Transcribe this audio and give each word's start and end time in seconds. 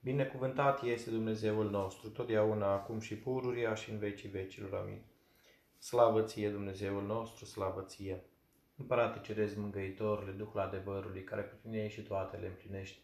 Binecuvântat 0.00 0.82
este 0.82 1.10
Dumnezeul 1.10 1.70
nostru, 1.70 2.08
totdeauna, 2.08 2.72
acum 2.72 3.00
și 3.00 3.16
pururia 3.16 3.74
și 3.74 3.90
în 3.90 3.98
vecii 3.98 4.28
vecilor. 4.28 4.74
Amin. 4.74 5.02
Slavă 5.78 6.22
ție, 6.22 6.50
Dumnezeul 6.50 7.02
nostru, 7.02 7.44
slavă 7.44 7.82
ție! 7.82 8.24
Împărate 8.76 9.20
Cerez 9.22 9.54
Mângăitorule, 9.54 10.30
Duhul 10.30 10.60
adevărului, 10.60 11.24
care 11.24 11.42
pe 11.42 11.54
tine 11.62 11.88
și 11.88 12.00
toate 12.00 12.36
le 12.36 12.46
împlinești. 12.46 12.98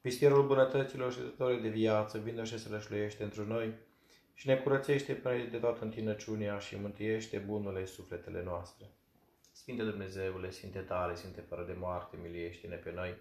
Pistierul 0.00 0.46
bunătăților 0.46 1.12
și 1.12 1.18
dătorii 1.18 1.60
de 1.60 1.68
viață, 1.68 2.18
vindă 2.18 2.44
și 2.44 2.58
se 2.58 2.68
rășluiește 2.70 3.22
într 3.22 3.40
noi 3.40 3.74
și 4.34 4.46
ne 4.46 4.56
curățește 4.56 5.12
până 5.12 5.44
de 5.50 5.58
toată 5.58 5.84
întinăciunea 5.84 6.58
și 6.58 6.76
mântuiește 6.80 7.38
bunurile 7.38 7.84
sufletele 7.84 8.42
noastre. 8.42 8.86
Sfinte 9.52 9.82
Dumnezeule, 9.82 10.50
Sfinte 10.50 10.78
tare, 10.78 11.14
Sfinte 11.14 11.40
fără 11.40 11.64
de 11.66 11.76
moarte, 11.78 12.16
miliește-ne 12.22 12.76
pe 12.76 12.92
noi. 12.94 13.14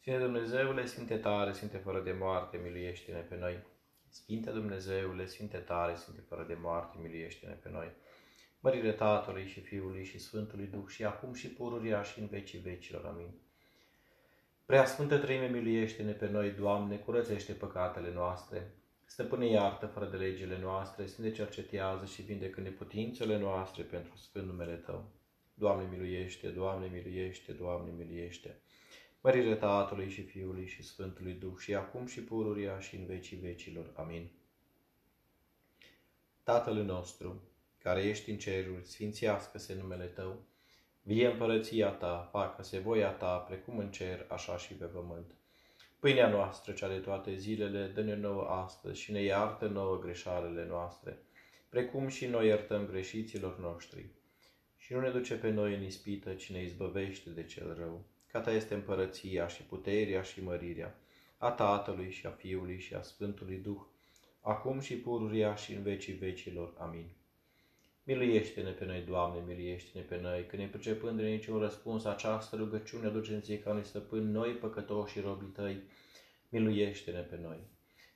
Sfinte 0.00 0.22
Dumnezeule, 0.22 0.84
Sfinte 0.84 1.16
tare, 1.16 1.52
Sfinte 1.52 1.76
fără 1.76 2.00
de 2.00 2.12
moarte, 2.12 2.56
miliește-ne 2.56 3.20
pe 3.20 3.36
noi. 3.36 3.62
Sfinte 4.08 4.50
Dumnezeule, 4.50 5.26
Sfinte 5.26 5.56
tare, 5.56 5.94
Sfinte 5.94 6.20
fără 6.28 6.44
de 6.48 6.54
moarte, 6.60 6.98
miliește-ne 7.02 7.52
pe 7.52 7.68
noi. 7.72 7.92
Mărire 8.60 8.92
Tatălui 8.92 9.46
și 9.46 9.60
Fiului 9.60 10.04
și 10.04 10.18
Sfântului 10.18 10.66
Duh 10.66 10.86
și 10.86 11.04
acum 11.04 11.32
și 11.32 11.48
pururia 11.48 12.02
și 12.02 12.20
în 12.20 12.26
vecii 12.26 12.58
vecilor. 12.58 13.04
Amin. 13.04 13.34
Prea 14.66 14.84
Sfântă 14.84 15.18
Trăime, 15.18 15.46
miliește-ne 15.46 16.12
pe 16.12 16.28
noi, 16.28 16.50
Doamne, 16.50 16.96
curățește 16.96 17.52
păcatele 17.52 18.12
noastre. 18.12 18.74
Stăpâne 19.04 19.46
iartă 19.46 19.86
fără 19.86 20.06
de 20.06 20.16
legile 20.16 20.58
noastre, 20.58 21.06
Sfinte 21.06 21.30
cercetează 21.30 22.04
și 22.04 22.22
vindecă 22.22 22.60
neputințele 22.60 23.38
noastre 23.38 23.82
pentru 23.82 24.16
Sfânt 24.16 24.46
numele 24.46 24.74
Tău. 24.74 25.10
Doamne 25.54 25.88
miluiește, 25.90 26.48
Doamne 26.48 26.86
miluiește, 26.86 27.52
Doamne 27.52 27.90
miluiește. 27.96 28.60
Mărire 29.20 29.56
Tatălui 29.56 30.10
și 30.10 30.22
Fiului 30.22 30.66
și 30.66 30.82
Sfântului 30.82 31.32
Duh 31.32 31.56
și 31.58 31.74
acum 31.74 32.06
și 32.06 32.20
pururia 32.20 32.80
și 32.80 32.96
în 32.96 33.06
vecii 33.06 33.36
vecilor. 33.36 33.92
Amin. 33.96 34.30
Tatăl 36.42 36.74
nostru, 36.74 37.42
care 37.78 38.02
ești 38.02 38.30
în 38.30 38.38
ceruri, 38.38 38.86
sfințească-se 38.86 39.74
numele 39.74 40.04
Tău, 40.04 40.46
vie 41.02 41.26
împărăția 41.26 41.90
Ta, 41.90 42.28
facă-se 42.30 42.78
voia 42.78 43.10
Ta, 43.10 43.36
precum 43.36 43.78
în 43.78 43.90
cer, 43.90 44.26
așa 44.28 44.56
și 44.56 44.74
pe 44.74 44.84
pământ. 44.84 45.34
Pâinea 45.98 46.28
noastră, 46.28 46.72
cea 46.72 46.88
de 46.88 46.98
toate 46.98 47.34
zilele, 47.34 47.86
dă-ne 47.86 48.16
nouă 48.16 48.42
astăzi 48.42 49.00
și 49.00 49.12
ne 49.12 49.22
iartă 49.22 49.66
nouă 49.66 49.98
greșalele 49.98 50.66
noastre, 50.66 51.18
precum 51.68 52.08
și 52.08 52.26
noi 52.26 52.46
iertăm 52.46 52.86
greșiților 52.86 53.58
noștri. 53.58 54.06
Și 54.76 54.92
nu 54.92 55.00
ne 55.00 55.10
duce 55.10 55.34
pe 55.34 55.50
noi 55.50 55.74
în 55.74 55.82
ispită, 55.82 56.34
ci 56.34 56.52
ne 56.52 56.62
izbăvește 56.62 57.30
de 57.30 57.44
cel 57.44 57.74
rău. 57.74 58.04
Ca 58.38 58.44
ta 58.44 58.52
este 58.52 58.74
împărăția 58.74 59.48
și 59.48 59.62
puterea 59.62 60.22
și 60.22 60.42
mărirea, 60.42 60.98
a 61.38 61.50
Tatălui 61.50 62.10
și 62.10 62.26
a 62.26 62.30
Fiului 62.30 62.78
și 62.78 62.94
a 62.94 63.02
Sfântului 63.02 63.56
Duh, 63.56 63.80
acum 64.40 64.80
și 64.80 64.94
pururia 64.94 65.54
și 65.54 65.72
în 65.72 65.82
vecii 65.82 66.12
vecilor. 66.12 66.74
Amin. 66.78 67.10
Miluiește-ne 68.04 68.70
pe 68.70 68.84
noi, 68.84 69.00
Doamne, 69.00 69.42
miluiește-ne 69.46 70.04
pe 70.04 70.20
noi, 70.20 70.46
că 70.46 70.56
ne 70.56 70.66
pricepând 70.66 71.16
de 71.16 71.28
niciun 71.28 71.58
răspuns 71.58 72.04
această 72.04 72.56
rugăciune 72.56 73.06
aduce 73.06 73.34
în 73.34 73.40
zi 73.40 73.58
ca 73.58 73.70
unui 73.70 73.84
stăpân, 73.84 74.30
noi 74.30 74.50
păcătoși 74.50 75.12
și 75.12 75.20
robii 75.20 75.48
tăi, 75.48 75.82
miluiește-ne 76.48 77.20
pe 77.20 77.38
noi. 77.42 77.58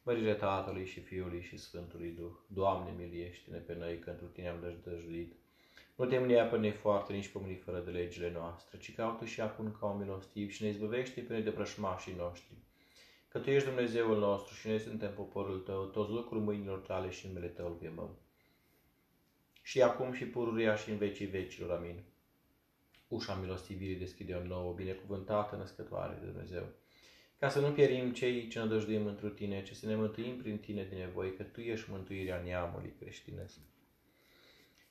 Mărire 0.03 0.35
Tatălui 0.35 0.87
și 0.87 1.01
Fiului 1.01 1.43
și 1.43 1.57
Sfântului 1.57 2.11
Duh, 2.11 2.33
Doamne, 2.47 2.95
miluiește-ne 2.99 3.59
pe 3.59 3.75
noi, 3.75 3.99
că 3.99 4.11
într 4.11 4.25
Tine 4.25 4.49
am 4.49 4.81
dăjduit. 4.85 5.35
Nu 5.95 6.05
te 6.05 6.19
mânia 6.19 6.47
pe 6.47 6.59
noi 6.59 6.71
foarte, 6.71 7.13
nici 7.13 7.29
pe 7.29 7.61
fără 7.65 7.81
de 7.81 7.91
legile 7.91 8.33
noastre, 8.33 8.79
ci 8.79 8.95
caută 8.95 9.25
și 9.25 9.41
acum 9.41 9.77
ca 9.81 9.87
un 9.87 9.99
milostiv 9.99 10.51
și 10.51 10.63
ne 10.63 10.69
izbăvește 10.69 11.21
pe 11.21 11.33
noi 11.33 11.43
de 11.43 11.51
prășmașii 11.51 12.15
noștri. 12.17 12.57
Că 13.29 13.39
Tu 13.39 13.51
ești 13.51 13.69
Dumnezeul 13.69 14.19
nostru 14.19 14.55
și 14.55 14.67
noi 14.69 14.79
suntem 14.79 15.15
poporul 15.15 15.59
Tău, 15.59 15.85
toți 15.85 16.11
lucruri 16.11 16.45
mâinilor 16.45 16.79
Tale 16.79 17.11
și 17.11 17.27
în 17.27 17.33
numele 17.33 17.53
Tău 17.53 17.67
îl 17.67 17.79
chemăm 17.79 18.17
și 19.63 19.83
acum 19.83 20.13
și 20.13 20.25
pururia 20.25 20.77
și 20.77 20.91
în 20.91 20.97
vecii 20.97 21.27
vecilor. 21.27 21.71
Amin. 21.71 22.03
Ușa 23.09 23.35
milostivirii 23.35 23.97
deschide 23.97 24.35
o 24.35 24.47
nouă, 24.47 24.73
binecuvântată 24.73 25.57
născătoare 25.57 26.19
de 26.21 26.27
Dumnezeu. 26.27 26.67
Ca 27.39 27.49
să 27.49 27.61
nu 27.61 27.73
pierim 27.73 28.13
cei 28.13 28.49
ce 28.49 28.59
ne 28.59 28.67
dăjduim 28.67 29.07
într 29.07 29.27
Tine, 29.27 29.63
ci 29.63 29.75
să 29.75 29.87
ne 29.87 29.97
mântuim 29.97 30.37
prin 30.37 30.59
Tine 30.59 30.85
din 30.85 30.99
nevoi, 30.99 31.37
că 31.37 31.43
Tu 31.43 31.61
ești 31.61 31.91
mântuirea 31.91 32.43
neamului 32.43 32.95
creștinesc. 32.99 33.59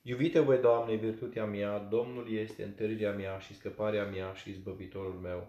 Iubite 0.04 0.40
voi, 0.40 0.58
Doamne, 0.58 0.94
virtutea 0.94 1.44
mea, 1.44 1.78
Domnul 1.78 2.32
este 2.32 2.62
întărirea 2.62 3.12
mea 3.12 3.38
și 3.38 3.54
scăparea 3.54 4.04
mea 4.04 4.32
și 4.32 4.50
izbăvitorul 4.50 5.18
meu. 5.22 5.46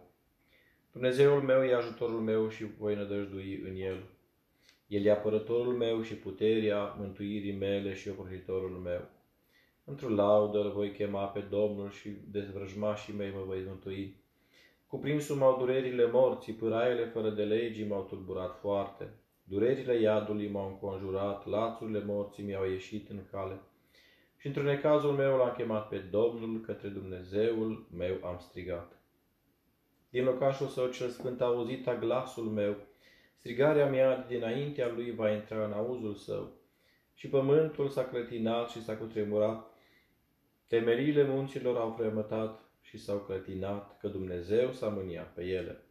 Dumnezeul 0.92 1.42
meu 1.42 1.64
e 1.64 1.74
ajutorul 1.74 2.20
meu 2.20 2.50
și 2.50 2.66
voi 2.78 2.96
nădăjdui 2.96 3.62
în 3.66 3.76
El. 3.76 4.04
El 4.88 5.06
e 5.06 5.12
apărătorul 5.12 5.74
meu 5.74 6.02
și 6.02 6.14
puterea 6.14 6.96
mântuirii 7.00 7.58
mele 7.58 7.94
și 7.94 8.10
ocrotitorul 8.10 8.70
meu. 8.70 9.10
Într-o 9.84 10.10
laudă 10.10 10.60
îl 10.60 10.72
voi 10.72 10.92
chema 10.92 11.26
pe 11.26 11.40
Domnul 11.40 11.90
și 11.90 12.10
dezvrăjmașii 12.32 13.14
mei 13.14 13.32
mă 13.36 13.44
voi 13.46 13.64
mântui. 13.68 14.16
Cuprinsul 14.88 15.36
m-au 15.36 15.58
durerile 15.58 16.10
morții, 16.12 16.54
pâraiele 16.54 17.06
fără 17.06 17.30
de 17.30 17.44
legii 17.44 17.88
m-au 17.88 18.04
tulburat 18.04 18.60
foarte. 18.60 19.14
Durerile 19.44 20.00
iadului 20.00 20.48
m-au 20.48 20.68
înconjurat, 20.68 21.48
lațurile 21.48 22.04
morții 22.04 22.44
mi-au 22.44 22.70
ieșit 22.70 23.10
în 23.10 23.20
cale. 23.32 23.60
Și 24.44 24.50
într-un 24.50 24.68
necazul 24.68 25.12
meu 25.12 25.38
l-am 25.38 25.54
chemat 25.58 25.88
pe 25.88 25.98
Domnul, 25.98 26.62
către 26.62 26.88
Dumnezeul 26.88 27.88
meu 27.96 28.26
am 28.26 28.38
strigat. 28.40 28.92
Din 30.10 30.24
locașul 30.24 30.68
său 30.68 30.88
cel 30.88 31.10
sfânt 31.10 31.42
a 31.42 31.46
auzit 31.46 31.88
a 31.88 31.96
glasul 31.96 32.44
meu, 32.44 32.76
strigarea 33.40 33.90
mea 33.90 34.26
dinaintea 34.28 34.88
lui 34.88 35.12
va 35.12 35.32
intra 35.32 35.66
în 35.66 35.72
auzul 35.72 36.16
său. 36.16 36.52
Și 37.14 37.28
pământul 37.28 37.90
s-a 37.90 38.06
clătinat 38.06 38.70
și 38.70 38.84
s-a 38.84 38.98
cutremurat, 38.98 39.66
Temerile 40.68 41.28
munților 41.28 41.78
au 41.78 41.92
fremătat 41.92 42.60
și 42.82 42.98
s-au 42.98 43.18
clătinat, 43.18 43.98
că 43.98 44.08
Dumnezeu 44.08 44.72
s-a 44.72 44.88
mâniat 44.88 45.34
pe 45.34 45.44
ele. 45.44 45.84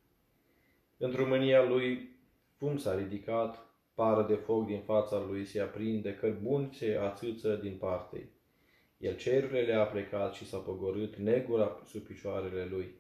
Într-o 0.96 1.26
mânia 1.26 1.64
lui 1.64 2.16
fum 2.56 2.76
s-a 2.76 2.94
ridicat, 2.94 3.66
pară 3.94 4.26
de 4.28 4.34
foc 4.34 4.66
din 4.66 4.80
fața 4.80 5.19
lui 5.19 5.44
se 5.44 5.60
aprinde, 5.60 6.14
cărbuni 6.14 6.74
se 6.74 6.98
ațâță 7.00 7.56
din 7.56 7.76
partei. 7.76 8.40
El 9.02 9.16
cerurile 9.16 9.60
le-a 9.60 9.84
plecat 9.84 10.34
și 10.34 10.46
s-a 10.46 10.58
pogorât 10.58 11.16
negura 11.16 11.80
sub 11.86 12.02
picioarele 12.02 12.64
lui. 12.64 12.94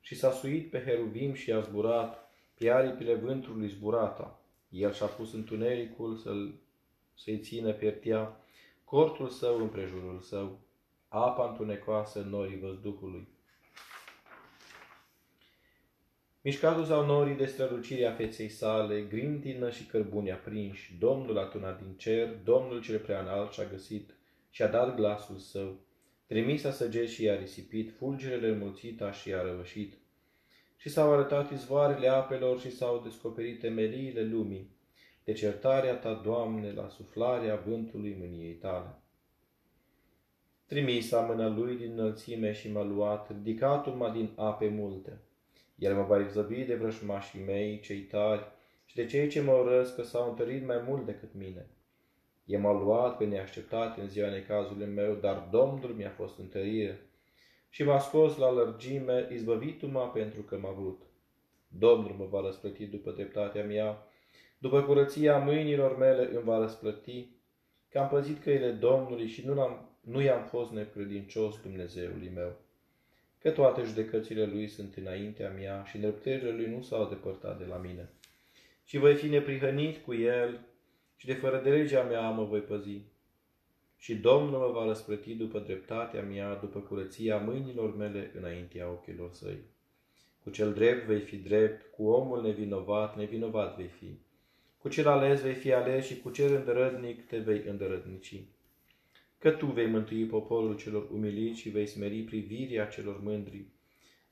Și 0.00 0.14
s-a 0.14 0.30
suit 0.30 0.70
pe 0.70 0.82
heruvim 0.86 1.32
și 1.32 1.52
a 1.52 1.60
zburat, 1.60 2.30
pe 2.58 2.70
aripile 2.70 3.14
vântului 3.14 3.68
zburata. 3.68 4.40
El 4.68 4.92
și-a 4.92 5.06
pus 5.06 5.32
întunericul 5.32 6.16
să-l, 6.16 6.54
să-i 7.14 7.38
țină 7.38 7.72
piertea, 7.72 8.36
cortul 8.84 9.28
său 9.28 9.60
împrejurul 9.60 10.20
său, 10.20 10.58
apa 11.08 11.48
întunecoasă 11.48 12.20
în 12.20 12.28
norii 12.28 12.58
văzduhului. 12.58 13.28
Mișcatul 16.40 16.84
sau 16.84 17.06
norii 17.06 17.36
de 17.36 17.46
strălucirea 17.46 18.12
feței 18.12 18.48
sale, 18.48 19.00
grindină 19.00 19.70
și 19.70 19.86
cărbuni 19.86 20.32
aprinși, 20.32 20.96
Domnul 20.98 21.38
a 21.38 21.44
tunat 21.44 21.82
din 21.82 21.94
cer, 21.96 22.28
Domnul 22.44 22.82
cel 22.82 22.98
prea 22.98 23.20
înalt 23.20 23.52
și-a 23.52 23.64
găsit 23.64 24.14
și-a 24.54 24.68
dat 24.68 24.96
glasul 24.96 25.36
său, 25.36 25.80
trimis 26.26 26.64
a 26.64 26.70
săget 26.70 27.08
și 27.08 27.22
i-a 27.22 27.36
risipit, 27.38 27.90
fulgerele 27.90 28.48
înmulțita 28.48 29.12
și 29.12 29.28
i-a 29.28 29.42
răvășit. 29.42 29.94
Și 30.76 30.88
s-au 30.88 31.12
arătat 31.12 31.50
izvoarele 31.50 32.08
apelor 32.08 32.60
și 32.60 32.70
s-au 32.70 33.00
descoperit 33.04 33.60
temeliile 33.60 34.22
lumii, 34.22 34.70
de 35.24 35.32
certarea 35.32 35.94
ta, 35.94 36.20
Doamne, 36.24 36.72
la 36.72 36.88
suflarea 36.88 37.56
vântului 37.56 38.16
mâniei 38.18 38.54
tale. 38.54 38.94
Trimisa 40.66 41.20
mâna 41.20 41.48
lui 41.48 41.76
din 41.76 41.90
înălțime 41.92 42.52
și 42.52 42.72
m-a 42.72 42.82
luat, 42.82 43.28
ridicat-o 43.30 44.10
din 44.12 44.30
ape 44.36 44.68
multe. 44.68 45.20
El 45.78 45.94
mă 45.94 46.02
va 46.02 46.20
izăvi 46.20 46.64
de 46.64 46.74
vrășmașii 46.74 47.44
mei, 47.44 47.80
cei 47.80 48.00
tari, 48.00 48.44
și 48.84 48.94
de 48.94 49.06
cei 49.06 49.28
ce 49.28 49.40
mă 49.40 49.52
urăsc 49.52 49.94
că 49.94 50.02
s-au 50.02 50.28
întărit 50.28 50.66
mai 50.66 50.82
mult 50.86 51.06
decât 51.06 51.34
mine. 51.34 51.66
El 52.44 52.60
m-a 52.60 52.72
luat 52.72 53.16
pe 53.16 53.24
neașteptate 53.24 54.00
în 54.00 54.08
ziua 54.08 54.28
necazului 54.28 54.86
meu, 54.86 55.14
dar 55.14 55.48
Domnul 55.50 55.90
mi-a 55.90 56.10
fost 56.10 56.38
întărire 56.38 57.00
și 57.68 57.84
m-a 57.84 57.98
scos 57.98 58.36
la 58.36 58.52
lărgime, 58.52 59.28
izbăvitu-mă 59.32 60.10
pentru 60.14 60.40
că 60.42 60.58
m-a 60.58 60.70
vrut. 60.70 61.02
Domnul 61.68 62.14
mă 62.18 62.24
va 62.24 62.40
răsplăti 62.40 62.86
după 62.86 63.10
dreptatea 63.10 63.64
mea, 63.64 64.06
după 64.58 64.82
curăția 64.82 65.38
mâinilor 65.38 65.96
mele 65.96 66.28
îmi 66.34 66.44
va 66.44 66.58
răsplăti, 66.58 67.28
că 67.88 67.98
am 67.98 68.08
păzit 68.08 68.42
căile 68.42 68.70
Domnului 68.70 69.26
și 69.26 69.46
nu 69.46 69.54
l-am 69.54 69.92
nu 70.02 70.20
i-am 70.20 70.44
fost 70.44 70.70
necredincios 70.70 71.60
Dumnezeului 71.60 72.30
meu, 72.34 72.56
că 73.38 73.50
toate 73.50 73.82
judecățile 73.82 74.44
Lui 74.44 74.68
sunt 74.68 74.94
înaintea 74.94 75.50
mea 75.50 75.84
și 75.84 75.98
dreptările 75.98 76.50
Lui 76.50 76.66
nu 76.66 76.82
s-au 76.82 77.08
depărtat 77.08 77.58
de 77.58 77.64
la 77.64 77.76
mine. 77.76 78.08
Și 78.84 78.98
voi 78.98 79.14
fi 79.14 79.28
neprihănit 79.28 80.04
cu 80.04 80.14
El 80.14 80.60
și 81.16 81.26
de 81.26 81.34
fără 81.34 81.60
de 81.62 81.70
legea 81.70 82.02
mea 82.02 82.30
mă 82.30 82.44
voi 82.44 82.60
păzi. 82.60 83.00
Și 83.96 84.14
Domnul 84.14 84.58
mă 84.58 84.70
va 84.72 84.86
răsplăti 84.86 85.34
după 85.34 85.58
dreptatea 85.58 86.22
mea, 86.22 86.54
după 86.54 86.80
curăția 86.80 87.38
mâinilor 87.38 87.96
mele 87.96 88.32
înaintea 88.38 88.90
ochilor 88.90 89.32
săi. 89.32 89.58
Cu 90.42 90.50
cel 90.50 90.72
drept 90.72 91.06
vei 91.06 91.20
fi 91.20 91.36
drept, 91.36 91.94
cu 91.94 92.06
omul 92.06 92.42
nevinovat, 92.42 93.16
nevinovat 93.16 93.76
vei 93.76 93.88
fi. 93.88 94.18
Cu 94.78 94.88
cel 94.88 95.06
ales 95.06 95.40
vei 95.40 95.54
fi 95.54 95.72
ales 95.72 96.06
și 96.06 96.20
cu 96.20 96.30
cel 96.30 96.54
îndărădnic 96.54 97.26
te 97.26 97.38
vei 97.38 97.62
îndărădnici. 97.66 98.44
Că 99.38 99.50
tu 99.50 99.66
vei 99.66 99.86
mântui 99.86 100.24
poporul 100.26 100.76
celor 100.76 101.08
umiliți 101.12 101.60
și 101.60 101.68
vei 101.68 101.86
smeri 101.86 102.22
privirea 102.22 102.86
celor 102.86 103.20
mândri. 103.20 103.66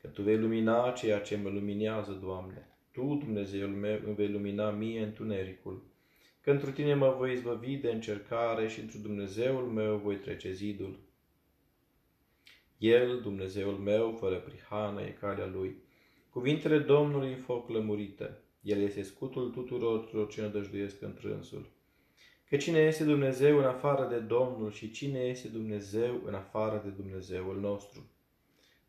Că 0.00 0.08
tu 0.08 0.22
vei 0.22 0.38
lumina 0.38 0.90
ceea 0.90 1.20
ce 1.20 1.36
mă 1.36 1.48
luminează, 1.48 2.12
Doamne. 2.12 2.68
Tu, 2.92 3.18
Dumnezeul 3.24 3.68
meu, 3.68 4.00
îmi 4.04 4.14
vei 4.14 4.28
lumina 4.28 4.70
mie 4.70 5.02
întunericul. 5.02 5.89
Că 6.50 6.56
într 6.56 6.68
tine 6.68 6.94
mă 6.94 7.14
voi 7.18 7.32
izbăvi 7.32 7.76
de 7.76 7.90
încercare 7.90 8.68
și 8.68 8.80
într 8.80 8.96
Dumnezeul 8.96 9.62
meu 9.62 9.96
voi 9.96 10.16
trece 10.16 10.52
zidul. 10.52 10.98
El, 12.78 13.20
Dumnezeul 13.20 13.74
meu, 13.74 14.16
fără 14.20 14.36
prihană, 14.36 15.02
e 15.02 15.16
calea 15.20 15.46
lui. 15.46 15.76
Cuvintele 16.30 16.78
Domnului 16.78 17.34
foc 17.34 17.68
lămurite. 17.68 18.38
El 18.60 18.82
este 18.82 19.02
scutul 19.02 19.50
tuturor 19.50 20.08
celor 20.08 20.28
ce 20.28 20.40
nădăjduiesc 20.40 21.02
întrânsul. 21.02 21.70
Că 22.48 22.56
cine 22.56 22.78
este 22.78 23.04
Dumnezeu 23.04 23.58
în 23.58 23.64
afară 23.64 24.08
de 24.08 24.18
Domnul 24.18 24.70
și 24.70 24.90
cine 24.90 25.18
este 25.18 25.48
Dumnezeu 25.48 26.20
în 26.24 26.34
afară 26.34 26.82
de 26.84 26.90
Dumnezeul 26.90 27.60
nostru? 27.60 28.10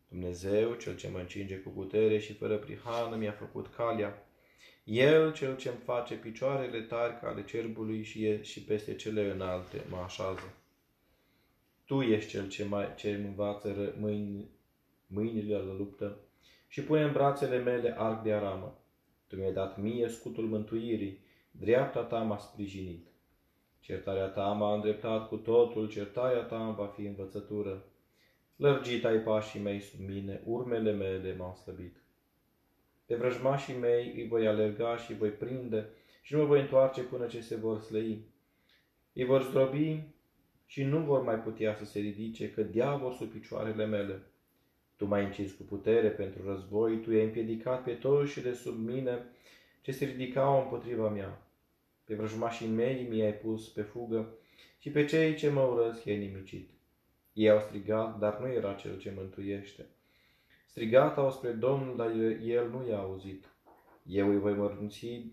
Dumnezeu, 0.10 0.74
Cel 0.74 0.96
ce 0.96 1.10
mă 1.10 1.18
încinge 1.20 1.58
cu 1.58 1.70
putere 1.70 2.20
și 2.20 2.34
fără 2.34 2.58
prihană, 2.58 3.16
mi-a 3.16 3.32
făcut 3.32 3.68
calea. 3.68 4.26
El, 4.84 5.34
Cel 5.34 5.58
ce 5.58 5.70
îmi 5.70 5.78
face 5.78 6.16
picioarele 6.16 6.82
tari 6.82 7.20
ca 7.20 7.28
ale 7.28 7.44
cerbului 7.44 8.04
și, 8.04 8.26
e, 8.26 8.42
și 8.42 8.64
peste 8.64 8.96
cele 8.96 9.32
înalte, 9.32 9.82
mă 9.90 9.98
așează. 9.98 10.54
Tu 11.86 12.02
ești 12.02 12.30
Cel 12.30 12.48
ce, 12.48 12.64
mai, 12.64 12.96
ce 12.96 13.12
îmi 13.12 13.26
învață 13.26 13.96
mâini, 14.00 14.50
mâinile 15.08 15.58
la 15.58 15.74
luptă 15.74 16.18
și 16.68 16.82
pune 16.82 17.04
în 17.04 17.12
brațele 17.12 17.58
mele 17.58 17.96
arc 17.98 18.24
de 18.24 18.34
aramă. 18.34 18.78
Tu 19.28 19.36
mi-ai 19.36 19.54
dat 19.54 19.78
mie 19.78 20.08
scutul 20.08 20.48
mântuirii, 20.48 21.20
dreapta 21.52 22.04
ta 22.04 22.18
m-a 22.20 22.38
sprijinit. 22.38 23.08
Certarea 23.80 24.28
ta 24.28 24.46
m-a 24.46 24.74
îndreptat 24.74 25.28
cu 25.28 25.36
totul, 25.36 25.90
certarea 25.90 26.42
ta 26.42 26.66
îmi 26.66 26.76
va 26.76 26.86
fi 26.86 27.02
învățătură. 27.02 27.86
Lărgit 28.56 29.06
ai 29.06 29.20
pașii 29.20 29.60
mei 29.60 29.80
sub 29.80 30.00
mine, 30.00 30.42
urmele 30.46 30.92
mele 30.92 31.36
m-au 31.36 31.56
slăbit. 31.56 32.01
Pe 33.12 33.18
vrăjmașii 33.18 33.78
mei 33.78 34.14
îi 34.16 34.28
voi 34.28 34.48
alerga 34.48 34.98
și 34.98 35.12
îi 35.12 35.18
voi 35.18 35.30
prinde 35.30 35.90
și 36.22 36.34
nu 36.34 36.40
mă 36.40 36.46
voi 36.46 36.62
întoarce 36.62 37.02
până 37.02 37.26
ce 37.26 37.42
se 37.42 37.56
vor 37.56 37.80
slăi. 37.80 38.26
Îi 39.14 39.26
vor 39.26 39.44
zdrobi 39.44 40.04
și 40.66 40.84
nu 40.84 41.00
vor 41.00 41.22
mai 41.22 41.36
putea 41.36 41.76
să 41.76 41.86
se 41.86 42.00
ridice, 42.00 42.52
că 42.52 42.62
diavol 42.62 43.14
sub 43.14 43.32
picioarele 43.32 43.86
mele. 43.86 44.22
Tu 44.96 45.06
m-ai 45.06 45.24
încins 45.24 45.52
cu 45.52 45.64
putere 45.64 46.10
pentru 46.10 46.48
război, 46.48 47.00
Tu 47.00 47.12
i-ai 47.12 47.24
împiedicat 47.24 47.84
pe 47.84 47.92
toți 47.92 48.32
și 48.32 48.42
de 48.42 48.54
sub 48.54 48.78
mine 48.88 49.26
ce 49.82 49.92
se 49.92 50.06
ridicau 50.06 50.62
împotriva 50.62 51.10
mea. 51.10 51.48
Pe 52.04 52.16
vrăjmașii 52.16 52.68
mei 52.68 53.08
mi-ai 53.10 53.34
pus 53.34 53.68
pe 53.68 53.82
fugă 53.82 54.34
și 54.80 54.90
pe 54.90 55.06
cei 55.06 55.36
ce 55.36 55.50
mă 55.50 55.62
urăsc 55.62 56.06
i-ai 56.06 56.18
nimicit. 56.18 56.70
Ei 57.34 57.50
au 57.50 57.60
strigat, 57.60 58.20
dar 58.20 58.40
nu 58.40 58.52
era 58.52 58.74
cel 58.74 58.98
ce 58.98 59.14
mântuiește. 59.16 59.86
Strigat 60.72 61.18
au 61.18 61.32
spre 61.32 61.52
Domnul, 61.52 61.96
dar 61.96 62.12
el 62.46 62.70
nu 62.70 62.88
i-a 62.88 63.00
auzit. 63.00 63.46
Eu 64.06 64.30
îi 64.30 64.40
voi 64.40 64.54
mărunți 64.54 65.26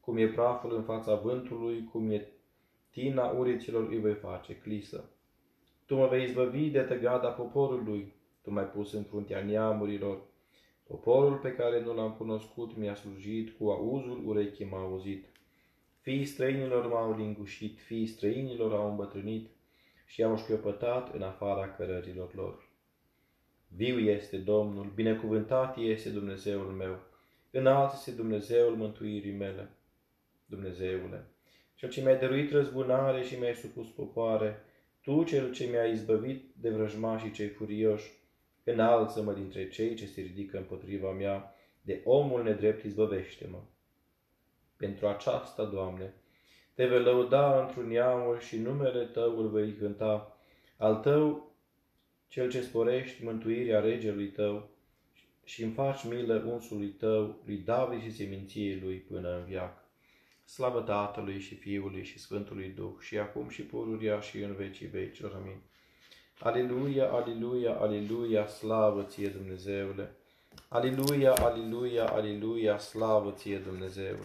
cum 0.00 0.16
e 0.16 0.28
praful 0.28 0.74
în 0.74 0.82
fața 0.82 1.14
vântului, 1.14 1.84
cum 1.84 2.10
e 2.10 2.28
tina 2.90 3.26
uriților 3.30 3.88
îi 3.88 4.00
voi 4.00 4.14
face 4.14 4.56
clisă. 4.56 5.10
Tu 5.86 5.94
mă 5.94 6.06
vei 6.06 6.24
izbăvi 6.24 6.70
de 6.70 6.80
tăgada 6.80 7.28
poporului, 7.28 8.12
tu 8.42 8.50
m-ai 8.50 8.64
pus 8.64 8.92
în 8.92 9.02
fruntea 9.02 9.44
neamurilor. 9.44 10.20
Poporul 10.86 11.36
pe 11.36 11.52
care 11.52 11.80
nu 11.80 11.94
l-am 11.94 12.12
cunoscut 12.12 12.76
mi-a 12.76 12.94
slujit, 12.94 13.58
cu 13.58 13.68
auzul 13.68 14.22
urechii 14.26 14.68
m-a 14.70 14.80
auzit. 14.80 15.26
Fiii 16.00 16.24
străinilor 16.24 16.86
m-au 16.86 17.16
lingușit, 17.16 17.78
fiii 17.78 18.06
străinilor 18.06 18.72
au 18.72 18.90
îmbătrânit 18.90 19.48
și 20.06 20.22
au 20.22 20.36
șchiopătat 20.36 21.14
în 21.14 21.22
afara 21.22 21.68
cărărilor 21.68 22.34
lor. 22.34 22.69
Viu 23.76 23.98
este 23.98 24.36
Domnul, 24.36 24.92
binecuvântat 24.94 25.76
este 25.76 26.08
Dumnezeul 26.08 26.64
meu, 26.64 26.98
înalt 27.50 27.92
este 27.92 28.10
Dumnezeul 28.10 28.76
mântuirii 28.76 29.32
mele. 29.32 29.70
Dumnezeule, 30.46 31.24
cel 31.74 31.88
ce 31.90 32.00
mi-ai 32.00 32.18
dăruit 32.18 32.50
răzbunare 32.50 33.22
și 33.22 33.34
mi-ai 33.34 33.54
supus 33.54 33.88
popoare, 33.88 34.64
Tu, 35.02 35.24
cel 35.24 35.52
ce 35.52 35.64
mi-ai 35.64 35.92
izbăvit 35.92 36.44
de 36.60 36.70
vrăjmașii 36.70 37.30
cei 37.30 37.48
furioși, 37.48 38.12
înalță-mă 38.64 39.32
dintre 39.32 39.68
cei 39.68 39.94
ce 39.94 40.06
se 40.06 40.20
ridică 40.20 40.56
împotriva 40.56 41.10
mea, 41.12 41.54
de 41.82 42.00
omul 42.04 42.42
nedrept 42.42 42.84
izbăvește-mă. 42.84 43.58
Pentru 44.76 45.06
aceasta, 45.06 45.64
Doamne, 45.64 46.14
te 46.74 46.86
vei 46.86 47.02
lăuda 47.02 47.60
într-un 47.60 47.88
neamul 47.88 48.38
și 48.38 48.58
numele 48.58 49.04
Tău 49.04 49.38
îl 49.38 49.48
vei 49.48 49.72
cânta, 49.72 50.36
al 50.76 50.96
Tău, 50.96 51.49
cel 52.30 52.50
ce 52.50 52.62
sporești 52.62 53.24
mântuirea 53.24 53.80
regelui 53.80 54.28
Tău 54.28 54.68
și 55.44 55.62
îmi 55.62 55.72
faci 55.72 56.04
milă 56.04 56.44
unsului 56.46 56.88
Tău, 56.88 57.36
lui 57.44 57.56
David 57.56 58.02
și 58.02 58.16
seminției 58.16 58.80
lui 58.80 58.96
până 58.96 59.36
în 59.36 59.44
viac. 59.44 59.84
Slavă 60.44 60.80
Tatălui 60.80 61.38
și 61.38 61.54
Fiului 61.54 62.04
și 62.04 62.18
Sfântului 62.18 62.68
Duh 62.68 62.92
și 63.00 63.18
acum 63.18 63.48
și 63.48 63.62
pururia 63.62 64.20
și 64.20 64.38
în 64.38 64.54
vecii 64.54 64.86
vecilor. 64.86 65.32
Amin. 65.34 65.60
Aleluia, 66.38 67.10
aleluia, 67.10 67.74
aleluia, 67.74 68.46
slavă 68.46 69.02
ție 69.02 69.28
Dumnezeule! 69.28 70.16
Aleluia, 70.68 71.34
aleluia, 71.34 72.06
aleluia, 72.06 72.78
slavă 72.78 73.30
ție 73.30 73.58
Dumnezeule! 73.58 74.24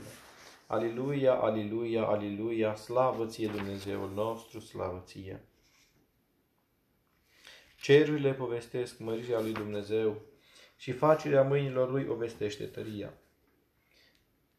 Aleluia, 0.67 1.33
aleluia, 1.33 2.03
aleluia, 2.03 2.75
slavă 2.75 3.25
ție 3.25 3.47
Dumnezeul 3.47 4.11
nostru, 4.15 4.59
slavă 4.59 5.03
ție! 5.05 5.43
Cerurile 7.85 8.33
povestesc 8.33 8.99
mărirea 8.99 9.41
lui 9.41 9.51
Dumnezeu 9.51 10.21
și 10.77 10.91
facerea 10.91 11.43
mâinilor 11.43 11.91
lui 11.91 12.05
o 12.09 12.15
vestește 12.15 12.63
tăria. 12.63 13.13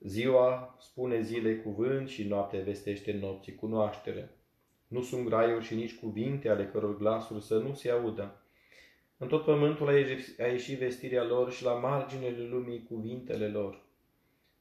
Ziua 0.00 0.76
spune 0.81 1.20
zilei 1.20 1.62
cuvânt 1.62 2.08
și 2.08 2.25
noaptea 2.25 2.61
vestește 2.61 3.12
nopții 3.12 3.55
cunoaștere. 3.55 4.31
Nu 4.88 5.02
sunt 5.02 5.25
graiuri 5.25 5.64
și 5.64 5.75
nici 5.75 5.99
cuvinte 5.99 6.49
ale 6.49 6.67
căror 6.67 6.96
glasuri 6.96 7.43
să 7.43 7.58
nu 7.58 7.75
se 7.75 7.90
audă. 7.90 8.43
În 9.17 9.28
tot 9.28 9.44
pământul 9.44 9.88
a 10.38 10.46
ieșit 10.46 10.78
vestirea 10.78 11.25
lor 11.25 11.52
și 11.52 11.64
la 11.64 11.73
marginile 11.73 12.43
lumii 12.43 12.87
cuvintele 12.88 13.49
lor. 13.49 13.84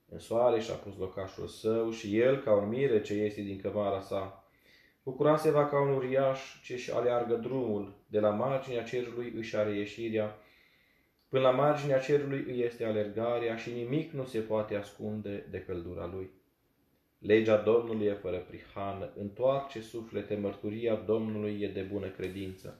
În 0.09 0.19
soare 0.19 0.59
și-a 0.59 0.75
pus 0.75 0.97
locașul 0.97 1.47
său 1.47 1.91
și 1.91 2.17
el, 2.19 2.41
ca 2.41 2.55
un 2.55 2.69
mire 2.69 3.01
ce 3.01 3.13
este 3.13 3.41
din 3.41 3.61
cămara 3.61 4.01
sa. 4.01 4.44
Bucura 5.05 5.37
se 5.37 5.51
va 5.51 5.67
ca 5.67 5.81
un 5.81 5.93
uriaș 5.93 6.39
ce 6.63 6.73
își 6.73 6.91
aleargă 6.91 7.35
drumul, 7.35 7.93
de 8.07 8.19
la 8.19 8.29
marginea 8.29 8.83
cerului 8.83 9.33
își 9.35 9.55
are 9.55 9.75
ieșirea, 9.75 10.37
până 11.29 11.43
la 11.43 11.51
marginea 11.51 11.99
cerului 11.99 12.43
îi 12.47 12.61
este 12.61 12.85
alergarea 12.85 13.55
și 13.55 13.71
nimic 13.71 14.11
nu 14.11 14.25
se 14.25 14.39
poate 14.39 14.75
ascunde 14.75 15.47
de 15.49 15.59
căldura 15.61 16.09
lui. 16.13 16.29
Legea 17.19 17.57
Domnului 17.57 18.05
e 18.05 18.13
fără 18.13 18.37
prihană, 18.37 19.13
întoarce 19.17 19.81
suflete, 19.81 20.35
mărturia 20.35 20.95
Domnului 20.95 21.61
e 21.61 21.67
de 21.67 21.81
bună 21.81 22.07
credință. 22.07 22.79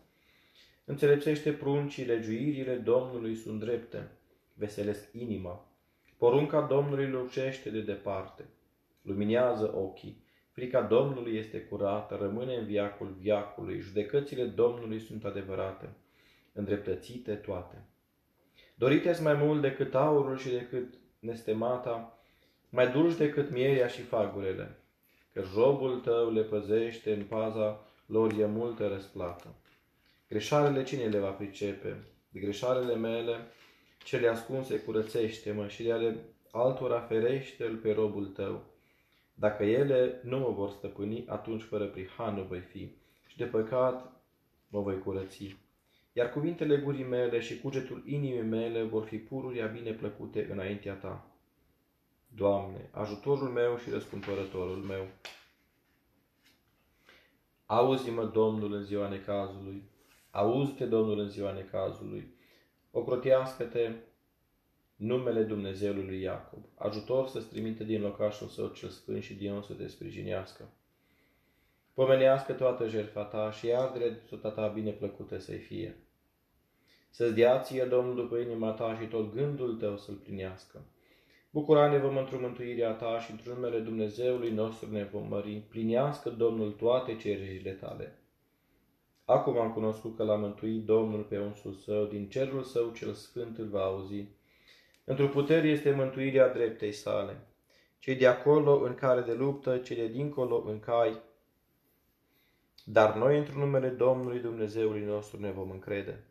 Înțelepțește 0.86 1.52
pruncii, 1.52 2.06
legiuirile 2.06 2.76
Domnului 2.76 3.36
sunt 3.36 3.60
drepte, 3.60 4.12
veselesc 4.54 5.14
inima. 5.14 5.68
Porunca 6.18 6.62
Domnului 6.62 7.08
lucește 7.08 7.70
de 7.70 7.82
departe, 7.82 8.46
luminează 9.02 9.74
ochii. 9.76 10.25
Frica 10.56 10.82
Domnului 10.82 11.38
este 11.38 11.62
curată, 11.62 12.18
rămâne 12.22 12.56
în 12.56 12.66
viacul 12.66 13.16
viacului, 13.20 13.80
judecățile 13.80 14.44
Domnului 14.44 15.00
sunt 15.00 15.26
adevărate, 15.26 15.90
îndreptățite 16.54 17.34
toate. 17.34 17.86
Dorite 18.76 19.20
mai 19.22 19.34
mult 19.34 19.62
decât 19.62 19.96
aurul 19.96 20.38
și 20.38 20.50
decât 20.50 20.94
nestemata, 21.20 22.20
mai 22.70 22.92
dulci 22.92 23.18
decât 23.18 23.52
mierea 23.52 23.88
și 23.88 24.02
fagurele, 24.02 24.80
că 25.34 25.44
jobul 25.54 26.00
tău 26.00 26.32
le 26.32 26.42
păzește, 26.42 27.14
în 27.14 27.24
paza 27.24 27.86
lor 28.06 28.32
e 28.32 28.46
multă 28.46 28.88
răsplată. 28.88 29.56
Greșalele 30.30 30.84
cine 30.84 31.06
le 31.06 31.20
va 31.20 31.30
pricepe? 31.30 32.04
De 32.30 32.40
greșalele 32.40 32.96
mele, 32.96 33.36
cele 34.04 34.28
ascunse 34.28 34.80
curățește-mă 34.80 35.68
și 35.68 35.84
de 35.84 35.92
ale 35.92 36.18
altora 36.52 37.00
ferește-l 37.00 37.76
pe 37.76 37.94
robul 37.94 38.26
tău. 38.26 38.75
Dacă 39.36 39.64
ele 39.64 40.20
nu 40.24 40.40
mă 40.40 40.50
vor 40.50 40.70
stăpâni, 40.70 41.26
atunci 41.28 41.62
fără 41.62 41.88
prihană 41.88 42.42
voi 42.42 42.60
fi 42.60 42.96
și 43.28 43.38
de 43.38 43.46
păcat 43.46 44.12
mă 44.68 44.82
voi 44.82 45.00
curăți. 45.00 45.58
Iar 46.14 46.30
cuvintele 46.30 46.78
gurii 46.78 47.04
mele 47.04 47.40
și 47.40 47.60
cugetul 47.60 48.04
inimii 48.06 48.42
mele 48.42 48.84
vor 48.84 49.06
fi 49.06 49.18
pururia 49.18 49.66
bine 49.66 49.92
plăcute 49.92 50.48
înaintea 50.52 50.94
ta. 50.94 51.28
Doamne, 52.28 52.90
ajutorul 52.92 53.50
meu 53.50 53.78
și 53.78 53.90
răscumpărătorul 53.90 54.78
meu. 54.78 55.08
Auzi-mă, 57.66 58.26
Domnul, 58.26 58.74
în 58.74 58.84
ziua 58.84 59.10
necazului. 59.10 59.84
Auzi-te, 60.32 60.86
Domnul, 60.86 61.20
în 61.20 61.30
ziua 61.30 61.52
necazului. 61.52 62.34
Ocrotească-te 62.92 63.92
numele 64.96 65.44
Dumnezeului 65.44 66.06
lui 66.06 66.22
Iacob, 66.22 66.66
ajutor 66.76 67.28
să-ți 67.28 67.50
trimite 67.50 67.84
din 67.84 68.02
locașul 68.02 68.48
său 68.48 68.68
cel 68.68 68.90
sfânt 68.90 69.24
și 69.24 69.34
din 69.34 69.62
să 69.62 69.74
te 69.74 69.88
sprijinească. 69.88 70.70
Pomenească 71.94 72.54
toată 72.54 72.88
jertfa 72.88 73.24
ta 73.24 73.52
și 73.52 73.74
ardere 73.74 74.10
de 74.30 74.36
ta 74.36 74.68
bineplăcută 74.68 75.38
să-i 75.38 75.58
fie. 75.58 75.98
Să-ți 77.10 77.34
dea 77.34 77.60
ție, 77.60 77.84
Domnul, 77.84 78.16
după 78.16 78.38
inima 78.38 78.72
ta 78.72 78.98
și 79.00 79.08
tot 79.08 79.34
gândul 79.34 79.76
tău 79.76 79.98
să-l 79.98 80.16
plinească. 80.16 80.86
Bucura-ne 81.52 81.98
vom 81.98 82.18
într-o 82.18 82.40
mântuirea 82.40 82.92
ta 82.92 83.20
și 83.20 83.32
într 83.32 83.48
numele 83.48 83.80
Dumnezeului 83.80 84.52
nostru 84.52 84.92
ne 84.92 85.04
vom 85.04 85.28
mări. 85.28 85.64
Plinească, 85.70 86.30
Domnul, 86.30 86.72
toate 86.72 87.16
cererile 87.16 87.72
tale. 87.72 88.20
Acum 89.26 89.58
am 89.58 89.72
cunoscut 89.72 90.16
că 90.16 90.24
l-a 90.24 90.36
mântuit 90.36 90.86
Domnul 90.86 91.24
pe 91.24 91.40
unsul 91.40 91.74
său, 91.74 92.06
din 92.06 92.30
cerul 92.30 92.64
său 92.64 92.92
cel 92.92 93.14
sfânt 93.14 93.58
îl 93.58 93.68
va 93.68 93.82
auzi. 93.82 94.28
Într-o 95.08 95.28
putere 95.28 95.68
este 95.68 95.92
mântuirea 95.92 96.54
dreptei 96.54 96.92
sale. 96.92 97.48
Cei 98.00 98.16
de 98.16 98.28
acolo 98.28 98.80
în 98.80 98.96
care 98.96 99.22
de 99.22 99.34
luptă, 99.34 99.78
cei 99.78 99.96
de 99.96 100.08
dincolo 100.08 100.64
în 100.68 100.80
cai. 100.80 101.22
Dar 102.84 103.16
noi, 103.16 103.38
într 103.38 103.52
numele 103.52 103.90
Domnului 103.90 104.40
Dumnezeului 104.40 105.04
nostru, 105.04 105.40
ne 105.40 105.52
vom 105.52 105.72
încrede. 105.72 106.24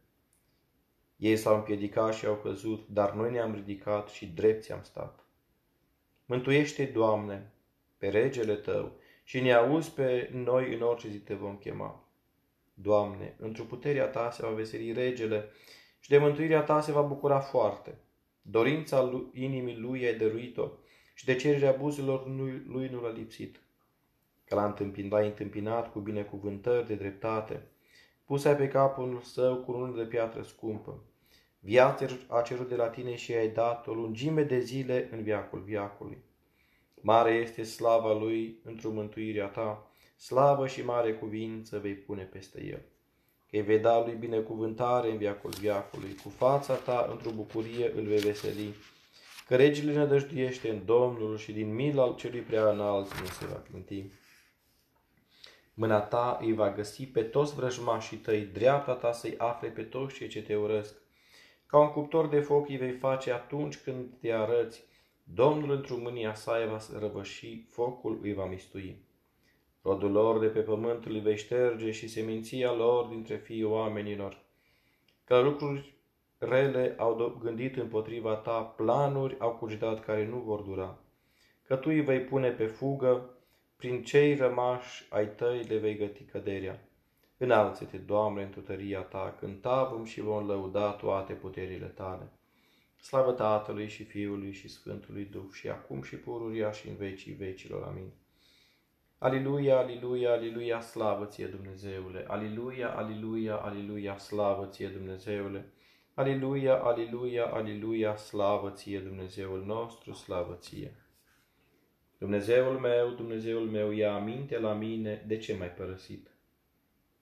Ei 1.16 1.36
s-au 1.36 1.54
împiedicat 1.54 2.14
și 2.14 2.26
au 2.26 2.34
căzut, 2.34 2.86
dar 2.88 3.12
noi 3.12 3.30
ne-am 3.30 3.54
ridicat 3.54 4.08
și 4.08 4.26
drepți 4.26 4.72
am 4.72 4.82
stat. 4.82 5.24
Mântuiește, 6.26 6.84
Doamne, 6.84 7.52
pe 7.98 8.08
regele 8.08 8.54
Tău 8.54 8.92
și 9.24 9.40
ne 9.40 9.52
auzi 9.52 9.90
pe 9.92 10.30
noi 10.32 10.74
în 10.74 10.82
orice 10.82 11.08
zi 11.08 11.18
te 11.18 11.34
vom 11.34 11.56
chema. 11.56 12.08
Doamne, 12.74 13.36
într-o 13.38 13.64
puterea 13.64 14.06
Ta 14.06 14.30
se 14.30 14.42
va 14.42 14.52
veseli 14.52 14.92
regele 14.92 15.50
și 16.00 16.08
de 16.08 16.18
mântuirea 16.18 16.62
Ta 16.62 16.80
se 16.80 16.92
va 16.92 17.02
bucura 17.02 17.40
foarte. 17.40 17.98
Dorința 18.46 19.02
lui, 19.02 19.26
inimii 19.32 19.76
lui 19.76 20.04
ai 20.04 20.14
dăruit-o 20.16 20.68
și 21.14 21.24
de 21.24 21.34
cererea 21.34 21.72
buzelor 21.72 22.26
lui 22.66 22.88
nu 22.90 23.00
l-a 23.00 23.12
lipsit. 23.12 23.60
Că 24.44 24.54
l-a 24.54 24.64
întâmpinat, 24.64 25.24
întâmpinat 25.24 25.92
cu 25.92 26.00
binecuvântări 26.00 26.86
de 26.86 26.94
dreptate, 26.94 27.62
pus 28.24 28.44
ai 28.44 28.56
pe 28.56 28.68
capul 28.68 29.20
său 29.22 29.56
cu 29.56 29.72
unul 29.72 29.96
de 29.96 30.04
piatră 30.04 30.42
scumpă. 30.42 31.02
Viața 31.58 32.06
a 32.28 32.40
cerut 32.40 32.68
de 32.68 32.76
la 32.76 32.88
tine 32.88 33.14
și 33.14 33.32
ai 33.32 33.48
dat 33.48 33.86
o 33.86 33.92
lungime 33.92 34.42
de 34.42 34.58
zile 34.58 35.08
în 35.12 35.22
viacul 35.22 35.60
viacului. 35.60 36.18
Mare 37.00 37.34
este 37.34 37.62
slava 37.62 38.18
lui 38.18 38.58
într-o 38.64 38.90
mântuirea 38.90 39.46
ta, 39.46 39.90
slavă 40.16 40.66
și 40.66 40.84
mare 40.84 41.14
cuvință 41.14 41.78
vei 41.78 41.94
pune 41.94 42.22
peste 42.22 42.64
el. 42.64 42.82
Că 43.54 43.60
vei 43.60 43.78
da 43.78 44.04
lui 44.04 44.14
binecuvântare 44.14 45.10
în 45.10 45.16
viacul 45.16 45.50
viacului, 45.60 46.14
cu 46.22 46.28
fața 46.28 46.74
ta 46.74 47.08
într-o 47.10 47.30
bucurie 47.30 47.92
îl 47.96 48.02
vei 48.02 48.18
veseli. 48.18 48.74
Că 49.46 49.56
regele 49.56 49.94
nădăjduiește 49.94 50.70
în 50.70 50.84
Domnul 50.84 51.36
și 51.36 51.52
din 51.52 51.74
mila 51.74 52.02
al 52.02 52.14
celui 52.14 52.40
prea 52.40 52.70
înalt 52.70 53.20
nu 53.20 53.26
se 53.26 53.46
va 53.46 53.62
clinti. 53.68 54.04
Mâna 55.74 56.00
ta 56.00 56.38
îi 56.40 56.52
va 56.52 56.72
găsi 56.72 57.06
pe 57.06 57.22
toți 57.22 57.54
vrăjmașii 57.54 58.16
tăi, 58.16 58.40
dreapta 58.40 58.94
ta 58.94 59.12
să-i 59.12 59.34
afle 59.38 59.68
pe 59.68 59.82
toți 59.82 60.14
cei 60.14 60.28
ce 60.28 60.42
te 60.42 60.56
urăsc. 60.56 60.94
Ca 61.66 61.78
un 61.78 61.88
cuptor 61.88 62.28
de 62.28 62.40
foc 62.40 62.68
îi 62.68 62.76
vei 62.76 62.92
face 62.92 63.32
atunci 63.32 63.76
când 63.76 64.06
te 64.20 64.32
arăți. 64.32 64.84
Domnul 65.22 65.76
într-o 65.76 65.96
mânia 65.96 66.34
sa 66.34 66.56
îi 66.56 66.68
va 66.68 66.98
răvăși, 66.98 67.64
focul 67.68 68.18
îi 68.22 68.34
va 68.34 68.44
mistui. 68.44 69.04
Rodul 69.86 70.10
lor 70.10 70.38
de 70.38 70.46
pe 70.46 70.60
pământ 70.60 71.04
îi 71.04 71.20
vei 71.20 71.36
șterge 71.36 71.90
și 71.90 72.08
seminția 72.08 72.72
lor 72.72 73.06
dintre 73.06 73.36
fiii 73.36 73.64
oamenilor. 73.64 74.42
Că 75.24 75.40
lucruri 75.40 75.94
rele 76.38 76.94
au 76.98 77.38
gândit 77.42 77.76
împotriva 77.76 78.34
ta, 78.34 78.60
planuri 78.60 79.36
au 79.38 79.50
cugetat 79.50 80.04
care 80.04 80.26
nu 80.26 80.36
vor 80.36 80.60
dura. 80.60 80.98
Că 81.66 81.76
tu 81.76 81.88
îi 81.88 82.00
vei 82.00 82.20
pune 82.20 82.50
pe 82.50 82.66
fugă, 82.66 83.30
prin 83.76 84.02
cei 84.02 84.36
rămași 84.36 85.06
ai 85.10 85.34
tăi 85.34 85.62
le 85.62 85.76
vei 85.76 85.96
găti 85.96 86.24
căderea. 86.24 86.88
Înalță-te, 87.36 87.96
Doamne, 87.96 88.42
în 88.42 88.50
tutăria 88.50 89.00
Ta, 89.00 89.36
cântavăm 89.38 90.04
și 90.04 90.20
vom 90.20 90.46
lăuda 90.46 90.90
toate 90.90 91.32
puterile 91.32 91.86
Tale. 91.86 92.32
Slavă 93.00 93.32
Tatălui 93.32 93.88
și 93.88 94.04
Fiului 94.04 94.52
și 94.52 94.68
Sfântului 94.68 95.24
Duh 95.24 95.50
și 95.52 95.68
acum 95.68 96.02
și 96.02 96.16
pururia 96.16 96.72
și 96.72 96.88
în 96.88 96.96
vecii 96.96 97.32
vecilor. 97.32 97.82
Amin. 97.82 98.12
Aliluia, 99.18 99.78
aliluia, 99.78 100.32
aliluia, 100.32 100.80
slavă 100.80 101.24
ție 101.24 101.46
Dumnezeule! 101.46 102.24
Aliluia, 102.28 102.88
aliluia, 102.88 103.56
aliluia, 103.56 104.16
slavă 104.16 104.66
ție 104.66 104.88
Dumnezeule! 104.88 105.72
Aliluia, 106.14 106.74
aliluia, 106.74 107.46
aliluia, 107.46 108.16
slavă 108.16 108.70
ție 108.70 108.98
Dumnezeul 108.98 109.64
nostru, 109.64 110.12
slavă 110.12 110.56
ție! 110.60 110.96
Dumnezeul 112.18 112.78
meu, 112.78 113.08
Dumnezeul 113.08 113.68
meu, 113.70 113.90
ia 113.90 114.14
aminte 114.14 114.58
la 114.58 114.72
mine, 114.72 115.24
de 115.26 115.38
ce 115.38 115.56
m-ai 115.56 115.70
părăsit? 115.70 116.30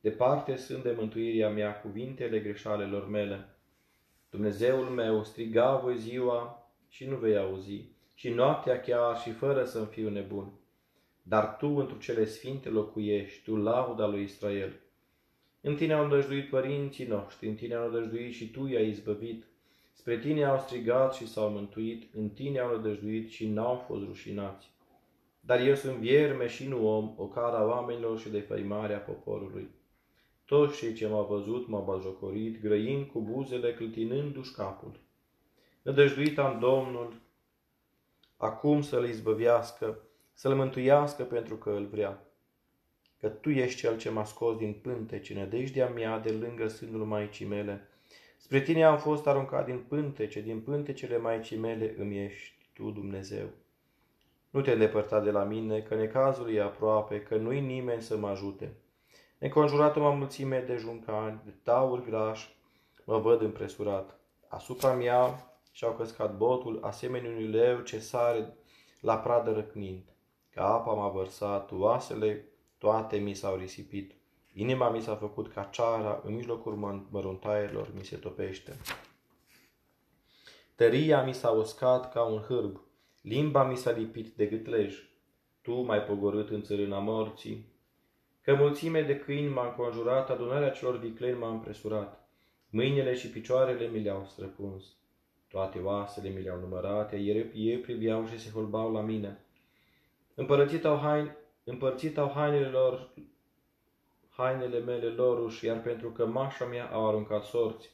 Departe 0.00 0.56
sunt 0.56 0.82
de 0.82 0.94
mântuirea 0.96 1.48
mea 1.48 1.80
cuvintele 1.80 2.38
greșalelor 2.38 3.08
mele. 3.08 3.48
Dumnezeul 4.30 4.84
meu, 4.84 5.24
striga 5.24 5.76
voi 5.76 5.98
ziua 5.98 6.68
și 6.88 7.06
nu 7.06 7.16
vei 7.16 7.36
auzi, 7.36 7.88
și 8.14 8.28
noaptea 8.28 8.80
chiar 8.80 9.18
și 9.18 9.30
fără 9.30 9.64
să-mi 9.64 9.86
fiu 9.86 10.10
nebun. 10.10 10.52
Dar 11.22 11.56
tu 11.56 11.66
într 11.66 11.98
cele 11.98 12.24
sfinte 12.24 12.68
locuiești, 12.68 13.42
tu 13.42 13.56
lauda 13.56 14.06
lui 14.06 14.22
Israel. 14.22 14.80
În 15.60 15.74
tine 15.76 15.92
au 15.92 16.02
îndăjduit 16.02 16.48
părinții 16.48 17.06
noștri, 17.06 17.48
în 17.48 17.54
tine 17.54 17.74
au 17.74 17.86
îndăjduit 17.86 18.32
și 18.32 18.50
tu 18.50 18.66
i-ai 18.66 18.88
izbăvit. 18.88 19.44
Spre 19.92 20.18
tine 20.18 20.44
au 20.44 20.58
strigat 20.58 21.14
și 21.14 21.28
s-au 21.28 21.50
mântuit, 21.50 22.14
în 22.14 22.28
tine 22.28 22.58
au 22.58 22.74
îndăjduit 22.74 23.30
și 23.30 23.48
n-au 23.48 23.76
fost 23.76 24.04
rușinați. 24.04 24.70
Dar 25.40 25.60
eu 25.60 25.74
sunt 25.74 25.96
vierme 25.96 26.46
și 26.46 26.68
nu 26.68 26.96
om, 26.96 27.14
o 27.16 27.26
cara 27.26 27.66
oamenilor 27.66 28.18
și 28.18 28.28
de 28.28 28.40
făimarea 28.40 28.98
poporului. 28.98 29.70
Toți 30.44 30.78
cei 30.78 30.94
ce 30.94 31.06
m-au 31.06 31.26
văzut 31.26 31.68
m-au 31.68 31.84
bajocorit, 31.84 32.60
grăind 32.60 33.06
cu 33.06 33.20
buzele, 33.20 33.74
clătinându-și 33.74 34.52
capul. 34.52 35.00
Nădăjduit 35.82 36.38
am 36.38 36.58
Domnul, 36.58 37.20
acum 38.36 38.82
să-l 38.82 39.08
izbăvească, 39.08 39.98
să-l 40.42 40.54
mântuiască 40.54 41.22
pentru 41.22 41.56
că 41.56 41.70
îl 41.70 41.86
vrea. 41.86 42.22
Că 43.20 43.28
Tu 43.28 43.50
ești 43.50 43.78
Cel 43.78 43.98
ce 43.98 44.10
m-a 44.10 44.24
scos 44.24 44.56
din 44.56 44.72
pântece, 44.72 45.34
nădejdea 45.34 45.88
mea 45.88 46.18
de 46.18 46.30
lângă 46.30 46.68
sânul 46.68 47.04
Maicii 47.04 47.46
mele. 47.46 47.88
Spre 48.36 48.60
Tine 48.60 48.84
am 48.84 48.98
fost 48.98 49.26
aruncat 49.26 49.64
din 49.64 49.78
pântece, 49.88 50.40
din 50.40 50.60
pântecele 50.60 51.18
Maicii 51.18 51.56
mele 51.56 51.94
îmi 51.98 52.24
ești 52.24 52.54
Tu, 52.72 52.90
Dumnezeu. 52.90 53.46
Nu 54.50 54.60
te 54.60 54.70
îndepărta 54.70 55.20
de 55.20 55.30
la 55.30 55.44
mine, 55.44 55.80
că 55.80 55.94
necazul 55.94 56.54
e 56.54 56.62
aproape, 56.62 57.20
că 57.20 57.36
nu-i 57.36 57.60
nimeni 57.60 58.02
să 58.02 58.16
mă 58.16 58.28
ajute. 58.28 58.72
Înconjurat 59.38 59.96
o 59.96 60.12
mulțime 60.12 60.64
de 60.66 60.76
juncani, 60.76 61.40
de 61.44 61.54
tauri 61.62 62.04
graș, 62.04 62.48
mă 63.04 63.18
văd 63.18 63.40
împresurat. 63.40 64.18
Asupra 64.48 64.92
mea 64.92 65.52
și-au 65.72 65.92
căscat 65.92 66.36
botul, 66.36 66.78
asemenea 66.82 67.30
unui 67.30 67.46
leu 67.46 67.80
ce 67.80 67.98
sare 67.98 68.56
la 69.00 69.18
pradă 69.18 69.52
răcnind. 69.52 70.11
Ca 70.54 70.64
apa 70.64 70.92
m-a 70.92 71.08
vărsat, 71.08 71.70
oasele 71.72 72.44
toate 72.78 73.16
mi 73.16 73.34
s-au 73.34 73.56
risipit. 73.56 74.12
Inima 74.54 74.90
mi 74.90 75.00
s-a 75.00 75.16
făcut 75.16 75.52
ca 75.52 75.62
ceara, 75.62 76.20
în 76.24 76.34
mijlocul 76.34 77.04
măruntailor 77.10 77.90
mi 77.94 78.04
se 78.04 78.16
topește. 78.16 78.76
Tăria 80.74 81.22
mi 81.22 81.34
s-a 81.34 81.50
uscat 81.50 82.12
ca 82.12 82.22
un 82.22 82.40
hârb, 82.40 82.80
limba 83.22 83.64
mi 83.64 83.76
s-a 83.76 83.90
lipit 83.90 84.28
de 84.28 84.46
gâtlej. 84.46 84.94
Tu 85.62 85.80
m-ai 85.80 86.02
pogorât 86.02 86.50
în 86.50 86.62
țărâna 86.62 86.98
morții, 86.98 87.72
Că 88.42 88.54
mulțime 88.54 89.02
de 89.02 89.18
câini 89.18 89.52
m-a 89.52 89.66
înconjurat, 89.66 90.30
adunarea 90.30 90.70
celor 90.70 90.98
vicleni 90.98 91.38
m-a 91.38 91.50
împresurat. 91.50 92.28
Mâinile 92.70 93.14
și 93.14 93.30
picioarele 93.30 93.88
mi 93.88 94.02
le-au 94.02 94.24
străpuns. 94.24 94.84
Toate 95.48 95.78
oasele 95.78 96.28
mi 96.28 96.42
le-au 96.42 96.60
numărat, 96.60 97.12
iar 97.12 97.46
ei 97.54 97.78
priveau 97.78 98.26
și 98.26 98.38
se 98.38 98.50
holbau 98.50 98.92
la 98.92 99.00
mine. 99.00 99.44
Împărățit 100.42 100.84
au, 100.84 100.98
hain, 100.98 101.36
împărțit 101.64 102.18
au 102.18 102.32
hainele 102.34 102.66
lor, 102.66 103.10
hainele 104.28 104.78
mele 104.78 105.06
loruși, 105.06 105.64
iar 105.64 105.82
pentru 105.82 106.10
că 106.10 106.26
mașa 106.26 106.64
mea 106.64 106.86
au 106.86 107.08
aruncat 107.08 107.44
sorți. 107.44 107.90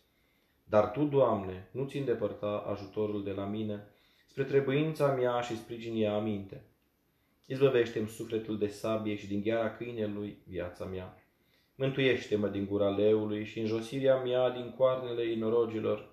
Dar 0.64 0.90
Tu, 0.90 1.05
Doamne, 1.05 1.69
nu 1.73 1.87
ți 1.87 1.97
îndepărta 1.97 2.64
ajutorul 2.73 3.25
de 3.25 3.31
la 3.31 3.45
mine, 3.45 3.87
spre 4.26 4.45
trebuința 4.45 5.14
mea 5.14 5.40
și 5.40 5.57
spriginia 5.57 6.14
aminte. 6.14 6.62
Izbăvește-mi 7.47 8.09
sufletul 8.09 8.59
de 8.59 8.67
sabie 8.67 9.17
și 9.17 9.26
din 9.26 9.43
gheara 9.43 9.76
câinelui 9.76 10.38
viața 10.47 10.85
mea. 10.85 11.23
Mântuiește-mă 11.75 12.49
din 12.49 12.67
gura 12.67 12.88
leului 12.88 13.45
și 13.45 13.59
înjosirea 13.59 14.23
mea 14.23 14.50
din 14.50 14.75
coarnele 14.76 15.31
inorogilor. 15.31 16.09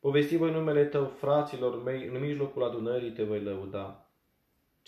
Povesti 0.00 0.36
voi 0.36 0.50
numele 0.50 0.84
tău, 0.84 1.06
fraților 1.06 1.82
mei, 1.82 2.06
în 2.06 2.20
mijlocul 2.20 2.64
adunării 2.64 3.10
te 3.10 3.22
voi 3.22 3.42
lăuda. 3.42 4.07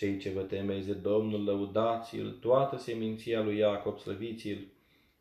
Cei 0.00 0.18
ce 0.18 0.30
vă 0.30 0.40
temeți 0.40 0.86
de 0.86 0.92
Domnul, 0.92 1.44
lăudați-l, 1.44 2.30
toată 2.40 2.76
seminția 2.76 3.42
lui 3.42 3.56
Iacob, 3.56 3.98
slăviți-l, 3.98 4.66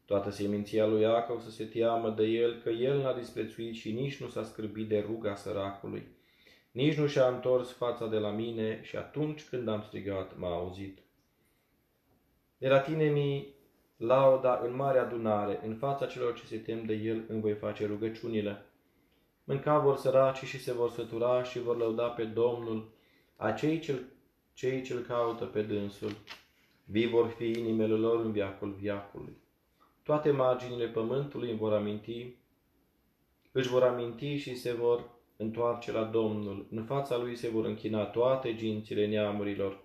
toată 0.06 0.30
seminția 0.30 0.88
lui 0.88 1.02
Iacob 1.02 1.42
să 1.42 1.52
se 1.52 1.66
teamă 1.66 2.10
de 2.10 2.24
el, 2.24 2.62
că 2.64 2.70
el 2.70 3.02
n-a 3.02 3.14
disprețuit 3.14 3.76
și 3.76 3.92
nici 3.92 4.22
nu 4.22 4.28
s-a 4.28 4.44
scârbit 4.44 4.88
de 4.88 5.06
ruga 5.08 5.36
săracului. 5.36 6.08
nici 6.72 6.98
nu 6.98 7.08
și-a 7.08 7.28
întors 7.28 7.72
fața 7.72 8.08
de 8.08 8.18
la 8.18 8.32
mine 8.32 8.80
și 8.84 8.96
atunci 8.96 9.44
când 9.44 9.68
am 9.68 9.82
strigat 9.82 10.38
m-a 10.38 10.54
auzit. 10.54 11.00
De 12.58 12.68
la 12.68 12.80
tine 12.80 13.10
mi 13.10 13.54
lauda 13.98 14.62
în 14.64 14.76
mare 14.76 15.00
adunare, 15.00 15.60
în 15.66 15.76
fața 15.76 16.06
celor 16.06 16.34
ce 16.34 16.46
se 16.46 16.58
tem 16.58 16.86
de 16.86 16.94
el 16.94 17.24
îmi 17.28 17.42
voi 17.42 17.54
face 17.54 17.86
rugăciunile. 17.86 18.66
Mânca 19.44 19.80
vor 19.80 19.98
săraci 19.98 20.44
și 20.44 20.60
se 20.60 20.74
vor 20.74 20.90
sătura 20.90 21.44
și 21.44 21.60
vor 21.60 21.78
lăuda 21.78 22.08
pe 22.08 22.24
Domnul, 22.24 22.92
acei 23.36 23.80
cel, 23.80 24.00
cei 24.60 24.82
ce-l 24.82 25.00
caută 25.00 25.46
pe 25.46 25.62
dânsul. 25.62 26.16
Vii 26.86 27.08
vor 27.08 27.28
fi 27.28 27.46
inimele 27.46 27.94
lor 27.94 28.25
în 28.25 28.32
viacul 28.32 28.72
viacului. 28.80 29.38
Toate 30.04 30.32
marginile 30.32 30.88
pământului 30.88 31.50
îmi 31.50 31.58
vor 31.58 31.74
aminti, 31.74 32.36
își 33.51 33.70
vor 33.70 33.84
aminti 33.84 34.36
și 34.36 34.56
se 34.56 34.74
vor 34.74 35.10
întoarce 35.38 35.92
la 35.92 36.04
Domnul. 36.04 36.68
În 36.72 36.84
fața 36.84 37.18
lui 37.18 37.36
se 37.36 37.50
vor 37.50 37.66
închina 37.66 38.06
toate 38.06 38.56
gințile 38.56 39.08
neamurilor, 39.08 39.84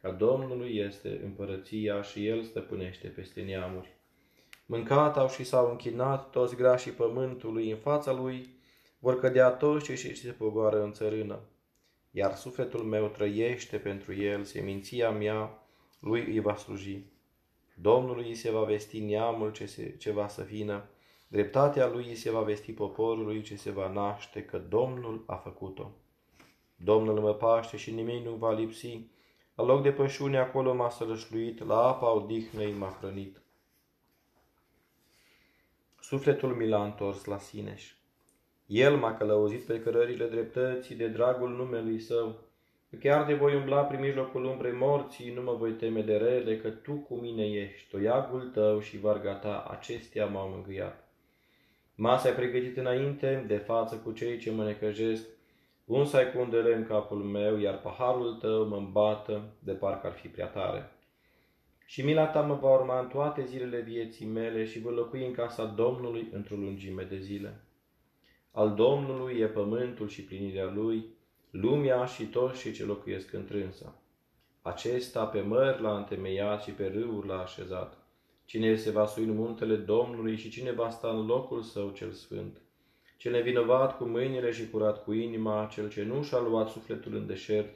ca 0.00 0.10
Domnului 0.10 0.76
este 0.76 1.20
împărăția 1.24 2.02
și 2.02 2.26
El 2.26 2.42
stăpânește 2.42 3.08
peste 3.08 3.40
neamuri. 3.40 3.96
Mâncat 4.66 5.16
au 5.16 5.28
și 5.28 5.44
s-au 5.44 5.70
închinat 5.70 6.30
toți 6.30 6.56
grașii 6.56 6.92
pământului 6.92 7.70
în 7.70 7.78
fața 7.78 8.12
lui, 8.12 8.56
vor 8.98 9.20
cădea 9.20 9.50
toți 9.50 9.84
cei 9.84 9.96
ce 9.96 10.14
se 10.14 10.30
pogoară 10.30 10.82
în 10.82 10.92
țărână. 10.92 11.38
Iar 12.14 12.36
sufletul 12.36 12.80
meu 12.80 13.08
trăiește 13.08 13.78
pentru 13.78 14.14
el, 14.14 14.44
seminția 14.44 15.10
mea 15.10 15.66
lui 16.00 16.24
îi 16.26 16.40
va 16.40 16.54
sluji. 16.54 17.04
Domnului 17.74 18.28
îi 18.28 18.34
se 18.34 18.50
va 18.50 18.62
vesti 18.62 19.00
neamul 19.00 19.52
ce, 19.52 19.66
se, 19.66 19.96
ce 19.96 20.10
va 20.10 20.28
să 20.28 20.42
vină, 20.42 20.84
dreptatea 21.28 21.86
lui 21.88 22.08
îi 22.08 22.14
se 22.14 22.30
va 22.30 22.40
vesti 22.40 22.72
poporului 22.72 23.42
ce 23.42 23.56
se 23.56 23.70
va 23.70 23.92
naște, 23.92 24.44
că 24.44 24.58
Domnul 24.58 25.24
a 25.26 25.34
făcut-o. 25.34 25.90
Domnul 26.76 27.20
mă 27.20 27.34
paște 27.34 27.76
și 27.76 27.90
nimic 27.90 28.24
nu 28.24 28.34
va 28.34 28.52
lipsi, 28.52 29.06
la 29.54 29.64
loc 29.64 29.82
de 29.82 29.92
pășune 29.92 30.38
acolo 30.38 30.74
m-a 30.74 30.90
sălășluit, 30.90 31.64
la 31.64 31.88
apa 31.88 32.12
odihnei 32.12 32.72
m-a 32.72 32.96
hrănit. 33.00 33.42
Sufletul 36.00 36.54
mi 36.54 36.68
l-a 36.68 36.84
întors 36.84 37.24
la 37.24 37.38
sineș. 37.38 37.92
El 38.72 38.96
m-a 38.96 39.16
călăuzit 39.16 39.62
pe 39.62 39.80
cărările 39.80 40.26
dreptății 40.26 40.94
de 40.94 41.08
dragul 41.08 41.48
numelui 41.48 42.00
său. 42.00 42.38
Chiar 43.00 43.26
de 43.26 43.34
voi 43.34 43.54
umbla 43.54 43.82
prin 43.82 44.00
mijlocul 44.00 44.44
umbrei 44.44 44.72
morții, 44.72 45.32
nu 45.34 45.42
mă 45.42 45.52
voi 45.52 45.70
teme 45.70 46.00
de 46.00 46.16
rele, 46.16 46.56
că 46.56 46.68
tu 46.68 46.92
cu 46.92 47.14
mine 47.14 47.44
ești, 47.44 47.90
toiagul 47.90 48.40
tău 48.40 48.80
și 48.80 48.98
varga 48.98 49.34
ta, 49.34 49.66
acestea 49.70 50.26
m-au 50.26 50.48
mângâiat. 50.48 51.08
Masa 51.94 52.28
ai 52.28 52.34
pregătit 52.34 52.76
înainte, 52.76 53.44
de 53.46 53.56
față 53.56 53.96
cu 53.96 54.12
cei 54.12 54.38
ce 54.38 54.50
mă 54.50 54.64
necăjesc, 54.64 55.28
unsai 55.84 56.32
cu 56.32 56.40
un 56.40 56.50
în 56.76 56.86
capul 56.86 57.22
meu, 57.22 57.58
iar 57.58 57.80
paharul 57.80 58.34
tău 58.34 58.66
mă 58.66 58.76
îmbată, 58.76 59.42
de 59.58 59.72
parcă 59.72 60.06
ar 60.06 60.12
fi 60.12 60.28
prea 60.28 60.46
tare. 60.46 60.90
Și 61.86 62.04
mila 62.04 62.26
ta 62.26 62.40
mă 62.40 62.54
va 62.54 62.74
urma 62.74 63.00
în 63.00 63.08
toate 63.08 63.44
zilele 63.44 63.80
vieții 63.80 64.26
mele 64.26 64.64
și 64.64 64.80
voi 64.80 64.94
locui 64.94 65.26
în 65.26 65.32
casa 65.32 65.64
Domnului 65.64 66.28
într-o 66.32 66.56
lungime 66.56 67.02
de 67.02 67.18
zile. 67.18 67.60
Al 68.54 68.74
Domnului 68.74 69.38
e 69.38 69.46
pământul 69.46 70.08
și 70.08 70.22
plinirea 70.22 70.72
lui, 70.74 71.04
lumea 71.50 72.04
și 72.04 72.24
toți 72.24 72.60
cei 72.60 72.72
ce 72.72 72.84
locuiesc 72.84 73.32
întrânsa. 73.32 74.02
Acesta 74.62 75.24
pe 75.24 75.40
mări 75.40 75.82
l-a 75.82 75.96
întemeiat 75.96 76.62
și 76.62 76.70
pe 76.70 76.86
râuri 76.86 77.26
l-a 77.26 77.40
așezat. 77.40 77.98
Cine 78.44 78.76
se 78.76 78.90
va 78.90 79.06
sui 79.06 79.24
în 79.24 79.34
muntele 79.34 79.76
Domnului 79.76 80.36
și 80.36 80.50
cine 80.50 80.72
va 80.72 80.90
sta 80.90 81.08
în 81.08 81.26
locul 81.26 81.62
său 81.62 81.90
cel 81.90 82.10
sfânt? 82.10 82.60
Cel 83.16 83.32
nevinovat 83.32 83.96
cu 83.96 84.04
mâinile 84.04 84.50
și 84.50 84.70
curat 84.70 85.04
cu 85.04 85.12
inima, 85.12 85.68
cel 85.70 85.88
ce 85.88 86.02
nu 86.02 86.22
și-a 86.22 86.38
luat 86.38 86.68
sufletul 86.68 87.14
în 87.14 87.26
deșert 87.26 87.74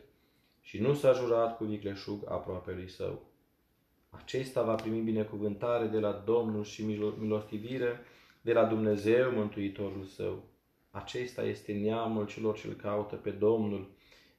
și 0.60 0.80
nu 0.80 0.94
s-a 0.94 1.12
jurat 1.12 1.56
cu 1.56 1.64
vicleșug 1.64 2.22
lui 2.64 2.88
său. 2.88 3.22
Acesta 4.10 4.62
va 4.62 4.74
primi 4.74 5.00
binecuvântare 5.00 5.86
de 5.86 5.98
la 5.98 6.22
Domnul 6.24 6.64
și 6.64 6.84
milostivire 7.18 8.00
de 8.40 8.52
la 8.52 8.64
Dumnezeu 8.64 9.30
Mântuitorul 9.30 10.04
său. 10.04 10.54
Acesta 10.96 11.42
este 11.42 11.72
neamul 11.72 12.26
celor 12.26 12.58
ce-L 12.58 12.72
caută 12.72 13.16
pe 13.16 13.30
Domnul, 13.30 13.90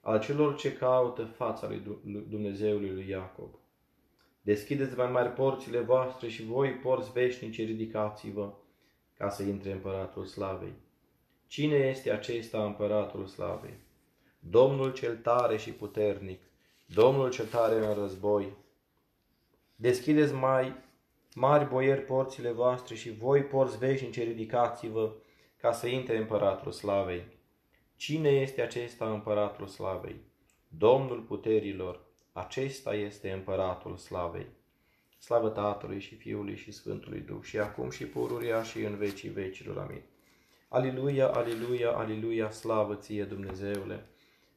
al 0.01 0.19
celor 0.19 0.55
ce 0.55 0.73
caută 0.73 1.23
fața 1.23 1.67
lui 1.67 1.81
Dumnezeului 2.29 2.89
lui 2.89 3.09
Iacob. 3.09 3.49
Deschideți 4.41 4.97
mai 4.97 5.11
mari 5.11 5.29
porțile 5.29 5.79
voastre 5.79 6.27
și 6.27 6.43
voi, 6.43 6.69
porți 6.69 7.11
veșnici, 7.11 7.57
ridicați-vă, 7.57 8.53
ca 9.17 9.29
să 9.29 9.43
intre 9.43 9.71
împăratul 9.71 10.25
slavei. 10.25 10.73
Cine 11.47 11.75
este 11.75 12.11
acesta 12.11 12.65
împăratul 12.65 13.25
slavei? 13.25 13.77
Domnul 14.39 14.93
cel 14.93 15.17
tare 15.17 15.57
și 15.57 15.71
puternic, 15.71 16.41
Domnul 16.85 17.29
cel 17.29 17.45
tare 17.45 17.85
în 17.85 17.93
război. 17.93 18.53
Deschideți 19.75 20.33
mai 20.33 20.75
mari 21.35 21.69
boieri 21.69 22.05
porțile 22.05 22.51
voastre 22.51 22.95
și 22.95 23.11
voi, 23.11 23.43
porți 23.43 23.77
veșnici, 23.77 24.19
ridicați-vă, 24.19 25.13
ca 25.57 25.71
să 25.71 25.87
intre 25.87 26.17
împăratul 26.17 26.71
slavei. 26.71 27.23
Cine 27.95 28.29
este 28.29 28.61
acesta 28.61 29.11
împăratul 29.11 29.67
slavei? 29.67 30.15
Domnul 30.67 31.19
puterilor, 31.19 31.99
acesta 32.33 32.93
este 32.93 33.31
împăratul 33.31 33.97
slavei. 33.97 34.47
Slavă 35.19 35.49
Tatălui 35.49 35.99
și 35.99 36.15
Fiului 36.15 36.55
și 36.55 36.71
Sfântului 36.71 37.19
Duh 37.19 37.41
și 37.41 37.59
acum 37.59 37.89
și 37.89 38.05
pururia 38.05 38.63
și 38.63 38.83
în 38.83 38.95
vecii 38.95 39.29
vecilor. 39.29 39.77
Amin. 39.77 40.01
Aliluia, 40.67 41.27
aliluia, 41.27 41.91
aliluia, 41.91 42.51
slavă 42.51 42.95
ție 42.95 43.23
Dumnezeule! 43.23 44.05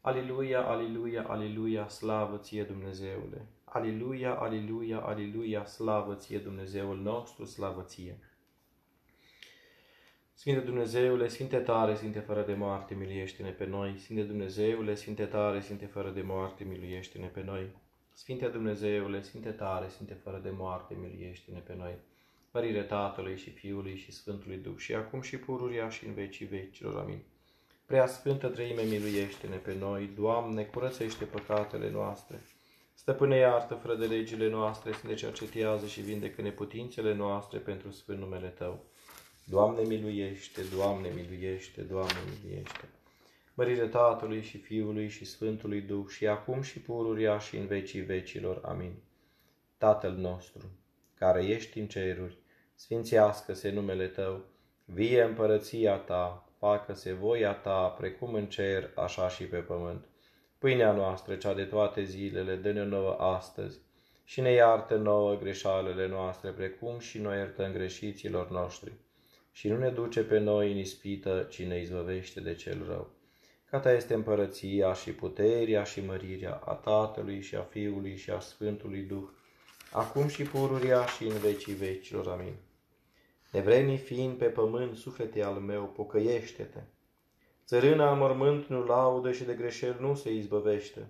Aliluia, 0.00 0.62
aliluia, 0.62 1.22
aliluia, 1.22 1.88
slavă 1.88 2.36
ție 2.36 2.62
Dumnezeule! 2.62 3.46
Aliluia, 3.64 4.34
aliluia, 4.34 4.98
aliluia, 4.98 5.64
slavă 5.64 6.14
ție 6.14 6.38
Dumnezeul 6.38 6.96
nostru, 6.96 7.44
slavă 7.44 7.82
ție! 7.82 8.18
Sfinte 10.40 10.60
Dumnezeule, 10.60 11.28
Sfinte 11.28 11.56
tare, 11.56 11.94
Sfinte 11.94 12.18
fără 12.18 12.42
de 12.42 12.54
moarte, 12.54 12.94
miliește-ne 12.94 13.50
pe 13.50 13.66
noi. 13.66 13.98
Sfinte 13.98 14.22
Dumnezeule, 14.22 14.94
Sfinte 14.94 15.24
tare, 15.24 15.60
Sfinte 15.60 15.86
fără 15.86 16.10
de 16.10 16.22
moarte, 16.22 16.64
miliește-ne 16.64 17.26
pe 17.26 17.42
noi. 17.44 17.70
Sfinte 18.12 18.46
Dumnezeule, 18.46 19.22
Sfinte 19.22 19.50
tare, 19.50 19.88
Sfinte 19.88 20.14
fără 20.14 20.40
de 20.42 20.50
moarte, 20.50 20.96
miliește-ne 21.00 21.58
pe 21.58 21.74
noi. 21.78 21.94
Mărire 22.52 22.82
Tatălui 22.82 23.36
și 23.36 23.50
Fiului 23.50 23.96
și 23.96 24.12
Sfântului 24.12 24.56
Duh 24.56 24.76
și 24.76 24.94
acum 24.94 25.20
și 25.20 25.36
pururia 25.36 25.88
și 25.88 26.06
în 26.06 26.14
vecii 26.14 26.46
vecilor. 26.46 26.96
Amin. 26.96 27.22
Prea 27.86 28.06
Sfântă 28.06 28.48
Trăime, 28.48 28.82
miluiește-ne 28.82 29.56
pe 29.56 29.76
noi. 29.78 30.10
Doamne, 30.16 30.62
curățește 30.62 31.24
păcatele 31.24 31.90
noastre. 31.90 32.40
Stăpâne 32.94 33.36
iartă 33.36 33.74
fără 33.74 33.94
de 33.94 34.06
legile 34.06 34.50
noastre, 34.50 34.92
să 34.92 35.06
ne 35.06 35.14
cercetează 35.14 35.86
și 35.86 36.00
vindecă 36.00 36.42
neputințele 36.42 37.14
noastre 37.14 37.58
pentru 37.58 37.90
Sfânt 37.90 38.18
numele 38.18 38.48
Tău. 38.48 38.84
Doamne 39.50 39.82
miluiește, 39.82 40.60
Doamne 40.74 41.08
miluiește, 41.14 41.82
Doamne 41.82 42.18
miluiește. 42.34 42.88
Mărire 43.54 43.86
Tatălui 43.86 44.42
și 44.42 44.58
Fiului 44.58 45.08
și 45.08 45.24
Sfântului 45.24 45.80
Duh 45.80 46.06
și 46.08 46.26
acum 46.26 46.62
și 46.62 46.78
pururia 46.78 47.38
și 47.38 47.56
în 47.56 47.66
vecii 47.66 48.00
vecilor. 48.00 48.60
Amin. 48.64 48.94
Tatăl 49.78 50.12
nostru, 50.12 50.70
care 51.14 51.44
ești 51.44 51.78
în 51.78 51.86
ceruri, 51.86 52.38
sfințească-se 52.74 53.70
numele 53.70 54.06
Tău, 54.06 54.44
vie 54.84 55.22
împărăția 55.22 55.96
Ta, 55.96 56.48
facă-se 56.58 57.12
voia 57.12 57.52
Ta, 57.52 57.86
precum 57.88 58.34
în 58.34 58.46
cer, 58.46 58.90
așa 58.94 59.28
și 59.28 59.44
pe 59.44 59.58
pământ. 59.58 60.04
Pâinea 60.58 60.92
noastră, 60.92 61.34
cea 61.34 61.54
de 61.54 61.64
toate 61.64 62.02
zilele, 62.02 62.56
dă-ne 62.56 62.84
nouă 62.84 63.16
astăzi 63.18 63.78
și 64.24 64.40
ne 64.40 64.50
iartă 64.50 64.96
nouă 64.96 65.36
greșalele 65.36 66.08
noastre, 66.08 66.50
precum 66.50 66.98
și 66.98 67.18
noi 67.18 67.36
iertăm 67.36 67.72
greșiților 67.72 68.50
noștri 68.50 68.92
și 69.60 69.68
nu 69.68 69.78
ne 69.78 69.90
duce 69.90 70.22
pe 70.22 70.38
noi 70.38 70.72
în 70.72 70.78
ispită, 70.78 71.46
ci 71.50 71.62
ne 71.62 71.80
izbăvește 71.80 72.40
de 72.40 72.54
cel 72.54 72.84
rău. 72.88 73.10
Ca 73.64 73.78
ta 73.78 73.92
este 73.92 74.14
împărăția 74.14 74.94
și 74.94 75.12
puterea 75.12 75.84
și 75.84 76.04
mărirea 76.04 76.54
a 76.54 76.72
Tatălui 76.74 77.40
și 77.40 77.56
a 77.56 77.62
Fiului 77.62 78.16
și 78.16 78.30
a 78.30 78.38
Sfântului 78.38 79.00
Duh, 79.00 79.28
acum 79.92 80.28
și 80.28 80.42
pururia 80.42 81.06
și 81.06 81.24
în 81.24 81.38
vecii 81.38 81.72
vecilor. 81.72 82.28
Amin. 82.28 82.54
Nevremii 83.52 83.96
fiind 83.96 84.38
pe 84.38 84.44
pământ, 84.44 84.96
suflete 84.96 85.42
al 85.42 85.54
meu, 85.54 85.84
pocăiește-te. 85.84 86.80
Țărâna 87.66 88.14
mormânt 88.14 88.66
nu 88.66 88.84
laudă 88.84 89.32
și 89.32 89.44
de 89.44 89.54
greșel 89.54 89.96
nu 90.00 90.14
se 90.14 90.32
izbăvește. 90.32 91.06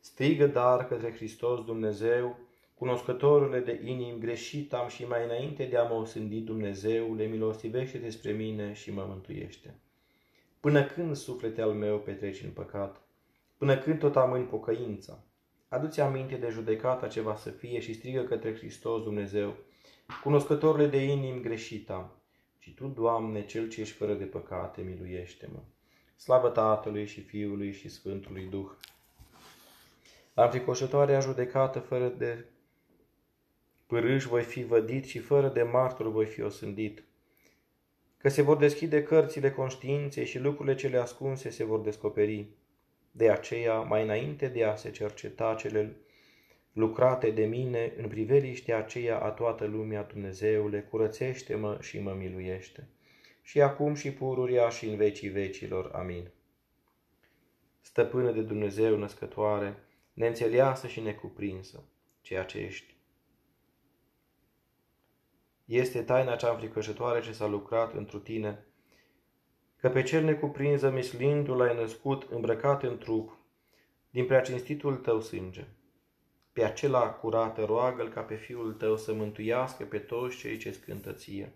Strigă 0.00 0.46
dar 0.46 0.86
către 0.86 1.12
Hristos 1.12 1.64
Dumnezeu, 1.64 2.38
Cunoscătorule 2.82 3.60
de 3.60 3.80
inim, 3.84 4.18
greșit 4.18 4.72
am 4.72 4.88
și 4.88 5.04
mai 5.04 5.24
înainte 5.24 5.64
de 5.64 5.76
a 5.76 5.82
mă 5.82 5.94
osândi 5.94 6.40
Dumnezeu, 6.40 7.14
le 7.14 7.24
milostivește 7.24 7.98
despre 7.98 8.32
mine 8.32 8.72
și 8.72 8.92
mă 8.92 9.04
mântuiește. 9.08 9.74
Până 10.60 10.84
când 10.84 11.16
suflete 11.16 11.62
al 11.62 11.72
meu 11.72 11.98
petreci 11.98 12.42
în 12.42 12.50
păcat? 12.50 13.00
Până 13.58 13.78
când 13.78 13.98
tot 13.98 14.16
amâni 14.16 14.44
pocăința? 14.44 15.24
Adu-ți 15.68 16.00
aminte 16.00 16.34
de 16.34 16.48
judecata 16.48 17.06
ce 17.08 17.20
va 17.20 17.36
să 17.36 17.50
fie 17.50 17.80
și 17.80 17.94
strigă 17.94 18.22
către 18.22 18.54
Hristos 18.54 19.02
Dumnezeu, 19.02 19.56
cunoscătorule 20.22 20.86
de 20.86 21.04
inim 21.04 21.40
greșit 21.40 21.90
am, 21.90 22.10
ci 22.58 22.74
Tu, 22.74 22.86
Doamne, 22.86 23.44
Cel 23.44 23.68
ce 23.68 23.80
ești 23.80 23.96
fără 23.96 24.14
de 24.14 24.24
păcate, 24.24 24.80
miluiește-mă. 24.80 25.60
Slavă 26.16 26.48
Tatălui 26.48 27.06
și 27.06 27.20
Fiului 27.20 27.72
și 27.72 27.88
Sfântului 27.88 28.46
Duh! 28.50 28.70
La 30.34 30.44
înfricoșătoarea 30.44 31.20
judecată, 31.20 31.78
fără 31.78 32.08
de 32.08 32.44
pârâși 33.92 34.26
voi 34.26 34.42
fi 34.42 34.64
vădit 34.64 35.04
și 35.04 35.18
fără 35.18 35.48
de 35.48 35.62
martor 35.62 36.10
voi 36.10 36.26
fi 36.26 36.42
osândit. 36.42 37.04
Că 38.16 38.28
se 38.28 38.42
vor 38.42 38.56
deschide 38.56 39.02
cărțile 39.02 39.50
conștiinței 39.50 40.26
și 40.26 40.38
lucrurile 40.38 40.74
cele 40.74 40.96
ascunse 40.96 41.50
se 41.50 41.64
vor 41.64 41.80
descoperi. 41.80 42.46
De 43.10 43.30
aceea, 43.30 43.80
mai 43.80 44.02
înainte 44.02 44.48
de 44.48 44.64
a 44.64 44.74
se 44.74 44.90
cerceta 44.90 45.54
cele 45.54 45.96
lucrate 46.72 47.30
de 47.30 47.44
mine 47.44 47.92
în 47.96 48.08
priveliștea 48.08 48.78
aceea 48.78 49.18
a 49.18 49.30
toată 49.30 49.64
lumea, 49.64 50.02
Dumnezeule, 50.02 50.80
curățește-mă 50.80 51.78
și 51.80 52.00
mă 52.00 52.12
miluiește. 52.12 52.88
Și 53.42 53.60
acum 53.60 53.94
și 53.94 54.12
pururia 54.12 54.68
și 54.68 54.86
în 54.88 54.96
vecii 54.96 55.28
vecilor. 55.28 55.90
Amin. 55.94 56.30
Stăpână 57.80 58.30
de 58.32 58.42
Dumnezeu 58.42 58.96
născătoare, 58.96 59.74
neînțeleasă 60.12 60.86
și 60.86 61.00
necuprinsă, 61.00 61.84
ceea 62.20 62.44
ce 62.44 62.58
ești. 62.58 63.00
Este 65.72 66.02
taina 66.02 66.36
cea 66.36 66.50
înfricășătoare 66.50 67.20
ce 67.20 67.32
s-a 67.32 67.46
lucrat 67.46 67.94
întru 67.94 68.18
tine, 68.18 68.64
că 69.76 69.88
pe 69.88 70.02
cel 70.02 70.24
necuprinză 70.24 70.90
mislindu 70.90 71.54
l-ai 71.54 71.74
născut 71.74 72.26
îmbrăcat 72.30 72.82
în 72.82 72.98
trup, 72.98 73.36
din 74.10 74.26
preacinstitul 74.26 74.96
tău 74.96 75.20
sânge. 75.20 75.64
Pe 76.52 76.64
acela 76.64 77.10
curată 77.10 77.64
roagă-l 77.64 78.08
ca 78.08 78.20
pe 78.20 78.34
Fiul 78.34 78.72
tău 78.72 78.96
să 78.96 79.12
mântuiască 79.12 79.84
pe 79.84 79.98
toți 79.98 80.36
cei 80.36 80.56
ce 80.56 80.70
scântă 80.70 81.12
ție. 81.12 81.52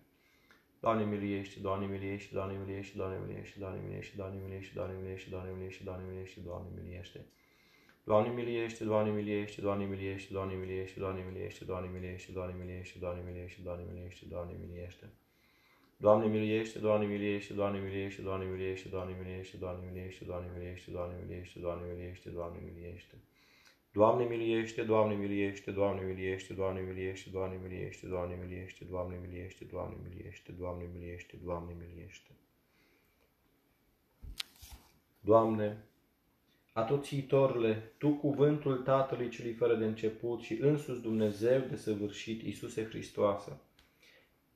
Doamne 0.80 1.04
miliește, 1.04 1.60
Doamne 1.60 1.86
miliește, 1.86 2.34
Doamne 2.34 2.58
miliește, 2.64 2.96
Doamne 2.96 3.18
miliește, 3.26 3.58
Doamne 3.58 3.80
miliește, 3.86 4.14
Doamne 4.16 4.38
miliește, 4.44 4.72
Doamne 4.74 4.94
miliește, 5.02 5.30
Doamne 5.30 5.52
miliește, 5.56 5.82
Doamne 5.84 6.04
miliește, 6.08 6.40
Doamne 6.40 6.68
miliește. 6.82 7.26
Doamne 8.06 8.30
miliește, 8.30 8.84
Doamne 8.84 9.10
miliește, 9.10 9.60
Doamne 9.60 9.84
miliește, 9.84 10.32
Doamne 10.32 10.54
miliește, 10.54 10.98
Doamne 11.00 11.22
miliește, 11.30 11.64
Doamne 11.64 11.88
miliește, 11.94 12.32
Doamne 12.32 12.54
miliește, 12.62 12.98
Doamne 12.98 13.22
miliește, 13.26 13.60
Doamne 13.62 13.84
miliește, 13.92 14.24
Doamne 14.28 14.54
miliește. 14.60 15.10
Doamne 15.98 16.26
miliește, 16.26 16.78
Doamne 16.78 17.06
miliește, 17.06 17.52
Doamne 17.52 17.78
miliește, 17.78 18.22
Doamne 18.22 18.44
miliește, 18.52 18.88
Doamne 18.88 19.14
miliește, 19.22 19.56
Doamne 19.56 19.80
miliește, 19.86 20.24
Doamne 20.24 20.46
miliește, 20.52 20.90
Doamne 20.90 21.16
miliește, 21.22 21.60
Doamne 21.60 21.86
miliește, 21.92 22.30
Doamne 22.30 22.60
miliește. 22.66 23.16
Doamne 23.92 24.24
miliește, 24.24 24.82
Doamne 24.82 25.14
miliește, 25.14 25.70
Doamne 25.70 26.00
miliește, 26.02 26.52
Doamne 26.54 26.80
miliește, 26.80 27.30
Doamne 27.30 27.56
miliește, 27.62 28.06
Doamne 28.06 28.36
miliește, 28.42 28.84
Doamne 28.84 29.16
miliește, 29.22 29.64
Doamne 29.64 29.96
miliește, 30.04 30.52
Doamne 30.52 30.86
miliește, 30.92 31.36
Doamne 31.44 31.74
miliește. 31.78 32.30
Doamne, 35.20 35.84
atoțitorule, 36.76 37.92
Tu 37.98 38.08
cuvântul 38.08 38.76
Tatălui 38.76 39.28
celui 39.28 39.52
fără 39.52 39.74
de 39.74 39.84
început 39.84 40.40
și 40.40 40.58
însuți 40.60 41.02
Dumnezeu 41.02 41.60
de 41.68 41.76
săvârșit, 41.76 42.42
Iisuse 42.42 42.84
Hristoasă, 42.84 43.60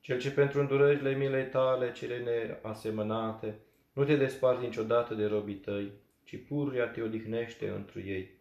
Cel 0.01 0.19
ce 0.19 0.31
pentru 0.31 0.61
îndurările 0.61 1.15
milei 1.15 1.47
Tale, 1.47 1.93
cele 1.93 2.19
neasemănate, 2.63 3.59
nu 3.93 4.05
te 4.05 4.17
desparți 4.17 4.65
niciodată 4.65 5.15
de 5.15 5.27
robii 5.27 5.55
Tăi, 5.55 5.91
ci 6.25 6.37
pururia 6.49 6.87
te 6.87 7.03
odihnește 7.03 7.69
întru 7.69 8.01
ei 8.01 8.39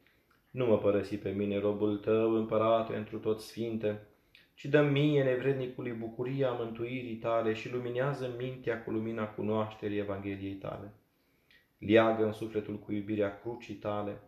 nu 0.51 0.65
mă 0.65 0.77
părăsi 0.77 1.17
pe 1.17 1.29
mine, 1.29 1.59
robul 1.59 1.97
tău, 1.97 2.33
împărate 2.33 2.95
întru 2.95 3.17
tot 3.17 3.41
sfinte, 3.41 4.07
ci 4.53 4.65
dă 4.65 4.81
mie, 4.81 5.23
nevrednicului, 5.23 5.91
bucuria 5.91 6.51
mântuirii 6.51 7.15
tale 7.15 7.53
și 7.53 7.71
luminează 7.71 8.33
mintea 8.37 8.83
cu 8.83 8.91
lumina 8.91 9.27
cunoașterii 9.27 9.97
Evangheliei 9.97 10.53
tale. 10.53 10.93
Liagă 11.79 12.25
în 12.25 12.31
sufletul 12.31 12.79
cu 12.79 12.91
iubirea 12.91 13.39
crucii 13.39 13.75
tale, 13.75 14.21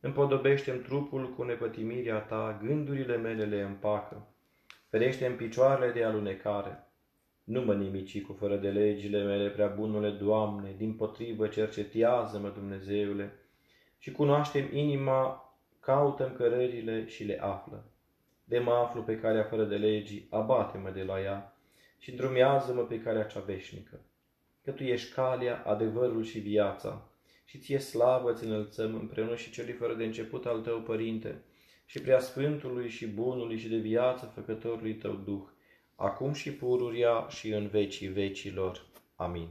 împodobește-mi 0.00 0.80
trupul 0.80 1.34
cu 1.34 1.42
nepătimirea 1.42 2.18
ta, 2.18 2.60
gândurile 2.64 3.16
mele 3.16 3.44
le 3.44 3.60
împacă, 3.60 4.26
ferește 4.88 5.26
în 5.26 5.36
picioarele 5.36 5.92
de 5.92 6.04
alunecare. 6.04 6.82
Nu 7.44 7.60
mă 7.60 7.74
nimici 7.74 8.22
cu 8.22 8.32
fără 8.32 8.56
de 8.56 8.70
legile 8.70 9.22
mele, 9.24 9.50
prea 9.50 9.66
bunule 9.66 10.10
Doamne, 10.10 10.74
din 10.76 10.94
potrivă 10.94 11.46
cercetează-mă, 11.46 12.48
Dumnezeule, 12.48 13.32
și 13.98 14.12
cunoaștem 14.12 14.68
inima 14.72 15.42
caută 15.80 16.34
cărările 16.36 17.06
și 17.06 17.24
le 17.24 17.38
află. 17.42 17.84
De 18.44 18.58
mă 18.58 18.72
aflu 18.72 19.02
pe 19.02 19.18
calea 19.20 19.42
fără 19.42 19.64
de 19.64 19.76
legii, 19.76 20.26
abate-mă 20.30 20.90
de 20.90 21.02
la 21.02 21.20
ea 21.20 21.56
și 21.98 22.12
drumează-mă 22.12 22.82
pe 22.82 23.00
calea 23.00 23.24
cea 23.24 23.40
veșnică. 23.40 24.00
Că 24.68 24.74
Tu 24.74 24.82
ești 24.82 25.12
calea, 25.12 25.62
adevărul 25.66 26.24
și 26.24 26.38
viața, 26.38 27.10
și 27.44 27.58
ție 27.58 27.78
slavă 27.78 28.32
ți 28.32 28.44
înălțăm 28.44 28.94
împreună 28.94 29.36
și 29.36 29.50
celui 29.50 29.72
fără 29.72 29.94
de 29.94 30.04
început 30.04 30.46
al 30.46 30.60
Tău, 30.60 30.80
Părinte, 30.80 31.42
și 31.86 32.00
prea 32.00 32.20
Sfântului 32.20 32.88
și 32.88 33.06
Bunului 33.06 33.58
și 33.58 33.68
de 33.68 33.76
viață 33.76 34.32
Făcătorului 34.34 34.94
Tău 34.94 35.14
Duh, 35.14 35.42
acum 35.94 36.32
și 36.32 36.52
pururia 36.52 37.26
și 37.28 37.48
în 37.52 37.68
vecii 37.68 38.08
vecilor. 38.08 38.86
Amin. 39.16 39.48